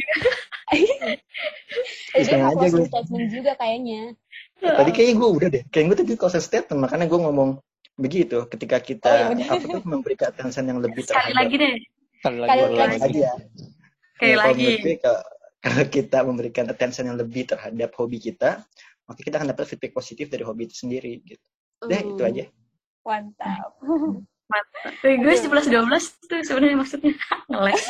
Iseng 2.16 2.40
mau 2.42 2.56
aja 2.56 2.66
gue. 2.66 2.84
statement 2.84 3.26
juga 3.28 3.52
kayaknya. 3.54 4.16
Tadi 4.58 4.90
kayaknya 4.90 5.14
gue 5.14 5.28
udah 5.30 5.48
deh. 5.48 5.62
Kayaknya 5.68 5.88
gue 5.88 5.98
tadi 6.00 6.12
closing 6.16 6.40
statement, 6.40 6.80
makanya 6.80 7.06
gue 7.06 7.20
ngomong 7.20 7.60
begitu. 7.98 8.46
Ketika 8.46 8.78
kita 8.78 9.10
Oh, 9.28 9.34
iya 9.34 9.50
apa 9.50 9.64
tuh 9.66 9.82
memberikan 9.84 10.30
attention 10.30 10.64
yang 10.64 10.78
lebih 10.78 11.02
sekali 11.02 11.34
terhadap 11.34 11.38
lagi 11.42 11.54
deh 11.58 11.74
Sekali 12.18 12.38
lagi, 12.38 12.50
Sekali 12.50 12.74
lagi. 12.74 12.98
lagi. 12.98 13.18
aja. 13.18 13.30
Sekali 14.14 14.30
Ya, 14.30 14.36
lagi. 14.38 14.66
kalau, 14.98 15.22
kalau 15.58 15.84
kita 15.86 16.18
memberikan 16.22 16.64
attention 16.66 17.04
yang 17.06 17.18
lebih 17.18 17.42
terhadap 17.44 17.90
hobi 17.94 18.18
kita, 18.18 18.50
maka 19.04 19.20
kita 19.20 19.38
akan 19.38 19.48
dapat 19.50 19.64
feedback 19.66 19.92
positif 19.92 20.26
dari 20.26 20.42
hobi 20.42 20.66
itu 20.66 20.76
sendiri. 20.78 21.22
Gitu. 21.22 21.46
Udah, 21.80 22.00
itu 22.00 22.18
Hmm, 22.18 22.30
aja. 22.30 22.44
Mantap. 23.04 23.70
Eh, 25.04 25.14
gue 25.14 25.34
11 25.34 25.68
12 25.68 26.04
tuh 26.24 26.40
sebenarnya 26.40 26.76
maksudnya 26.76 27.12
ngeles 27.52 27.84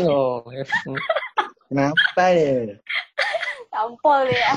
Oh, 0.00 0.40
ya. 0.48 0.64
Kenapa 1.66 2.24
ya? 2.30 2.78
Tampol 3.68 4.30
deh 4.30 4.38
ya. 4.38 4.54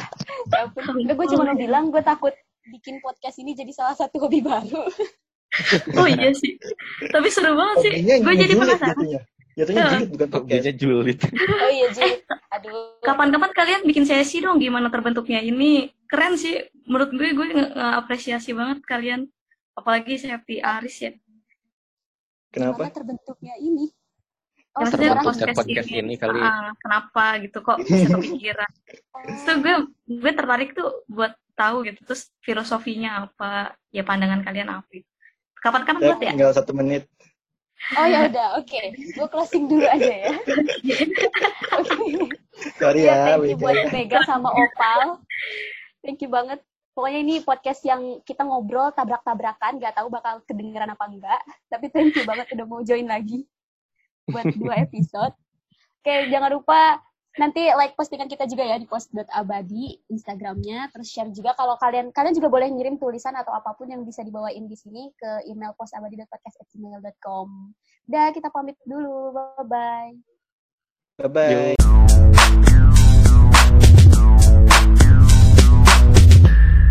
Ya 1.02 1.14
gue 1.14 1.28
cuma 1.28 1.44
mau 1.50 1.58
bilang 1.58 1.90
gue 1.90 2.00
takut 2.00 2.32
bikin 2.70 3.00
podcast 3.00 3.38
ini 3.38 3.52
jadi 3.54 3.72
salah 3.72 3.96
satu 3.96 4.20
hobi 4.20 4.40
baru. 4.42 4.84
oh 6.00 6.08
iya 6.08 6.36
sih 6.36 6.60
tapi 7.08 7.32
seru 7.32 7.56
banget 7.56 7.78
sih 7.88 7.92
gue 8.04 8.34
jadi 8.36 8.54
julid 8.54 8.62
penasaran 8.62 8.90
jatuhnya. 8.94 9.22
Jatuhnya 9.58 9.82
Ya. 9.82 9.90
julid 9.90 10.10
bukan 10.14 10.28
podcast. 10.30 10.52
Hobinya 10.54 10.74
julid. 10.76 11.20
Oh 11.64 11.70
iya, 11.72 11.88
Ji. 11.90 12.10
Aduh. 12.54 13.00
kapan-kapan 13.02 13.52
kalian 13.54 13.82
bikin 13.84 14.04
sesi 14.04 14.38
dong 14.40 14.60
gimana 14.60 14.88
terbentuknya 14.88 15.40
ini 15.40 15.88
keren 16.06 16.36
sih 16.36 16.58
menurut 16.86 17.10
gue 17.10 17.30
gue 17.32 17.48
ngeapresiasi 17.54 18.52
banget 18.52 18.80
kalian 18.84 19.22
apalagi 19.74 20.16
Septi 20.16 20.60
Aris 20.60 20.98
ya 21.02 21.12
Kenapa? 22.48 22.88
Gimana 22.88 22.96
terbentuknya 22.96 23.54
ini? 23.60 23.86
Oh, 24.72 24.86
Ya, 24.86 24.94
maksudnya 24.94 25.10
Terbentuknya 25.18 25.54
podcast 25.58 25.90
ini 25.90 26.14
kali. 26.16 26.38
Ah, 26.40 26.70
kenapa 26.78 27.24
gitu 27.42 27.58
kok 27.60 27.78
bisa 27.82 28.08
kepikiran 28.14 28.72
terus 29.26 29.42
tuh 29.42 29.56
gue 29.58 29.76
gue 30.22 30.32
tertarik 30.34 30.70
tuh 30.74 30.90
buat 31.10 31.34
tahu 31.58 31.82
gitu 31.90 32.00
terus 32.06 32.30
filosofinya 32.46 33.26
apa 33.26 33.74
ya 33.90 34.06
pandangan 34.06 34.46
kalian 34.46 34.70
apa 34.70 34.86
gitu. 34.94 35.10
kapan-kapan 35.58 36.00
Ya, 36.00 36.08
buat 36.14 36.20
ya 36.22 36.32
tinggal 36.38 36.52
satu 36.54 36.72
menit. 36.72 37.10
Oh 37.94 38.06
ya 38.10 38.26
udah, 38.26 38.58
oke. 38.58 38.82
Gue 39.14 39.28
closing 39.30 39.70
dulu 39.70 39.86
aja 39.86 40.10
ya. 40.10 40.34
Oke. 41.78 42.26
Sorry 42.82 43.06
Iya, 43.06 43.14
ya. 43.14 43.22
thank 43.38 43.54
you 43.54 43.58
buat 43.62 43.78
Mega 43.94 44.20
sama 44.26 44.50
Opal. 44.50 45.22
Thank 46.02 46.26
you 46.26 46.30
banget. 46.34 46.58
Pokoknya 46.98 47.20
ini 47.22 47.36
podcast 47.46 47.86
yang 47.86 48.26
kita 48.26 48.42
ngobrol 48.42 48.90
tabrak-tabrakan, 48.98 49.78
nggak 49.78 49.94
tahu 49.94 50.10
bakal 50.10 50.42
kedengeran 50.50 50.90
apa 50.90 51.06
enggak. 51.06 51.42
Tapi 51.70 51.86
thank 51.94 52.18
you 52.18 52.26
banget 52.26 52.50
udah 52.58 52.66
mau 52.66 52.82
join 52.82 53.06
lagi 53.06 53.46
buat 54.26 54.50
dua 54.58 54.82
episode. 54.90 55.38
Oke, 56.02 56.34
jangan 56.34 56.58
lupa 56.58 56.98
nanti 57.38 57.70
like 57.74 57.94
postingan 57.94 58.28
kita 58.30 58.50
juga 58.50 58.66
ya 58.66 58.78
di 58.82 58.90
post.abadi 58.90 60.10
Instagramnya. 60.10 60.90
Terus 60.94 61.08
share 61.10 61.32
juga 61.34 61.54
kalau 61.54 61.78
kalian 61.78 62.10
kalian 62.12 62.36
juga 62.36 62.50
boleh 62.50 62.68
ngirim 62.70 62.98
tulisan 62.98 63.38
atau 63.38 63.54
apa 63.54 63.78
pun 63.78 63.90
yang 63.90 64.02
bisa 64.04 64.26
dibawain 64.26 64.66
di 64.66 64.78
sini 64.78 65.14
ke 65.16 65.50
email 65.50 65.74
postabadi.podcast@gmail.com. 65.78 67.48
Udah 68.10 68.26
kita 68.34 68.50
pamit 68.50 68.76
dulu. 68.84 69.32
Bye 69.34 69.66
bye. 69.66 70.12
Bye-bye. 71.18 71.74
Yo. 71.82 72.07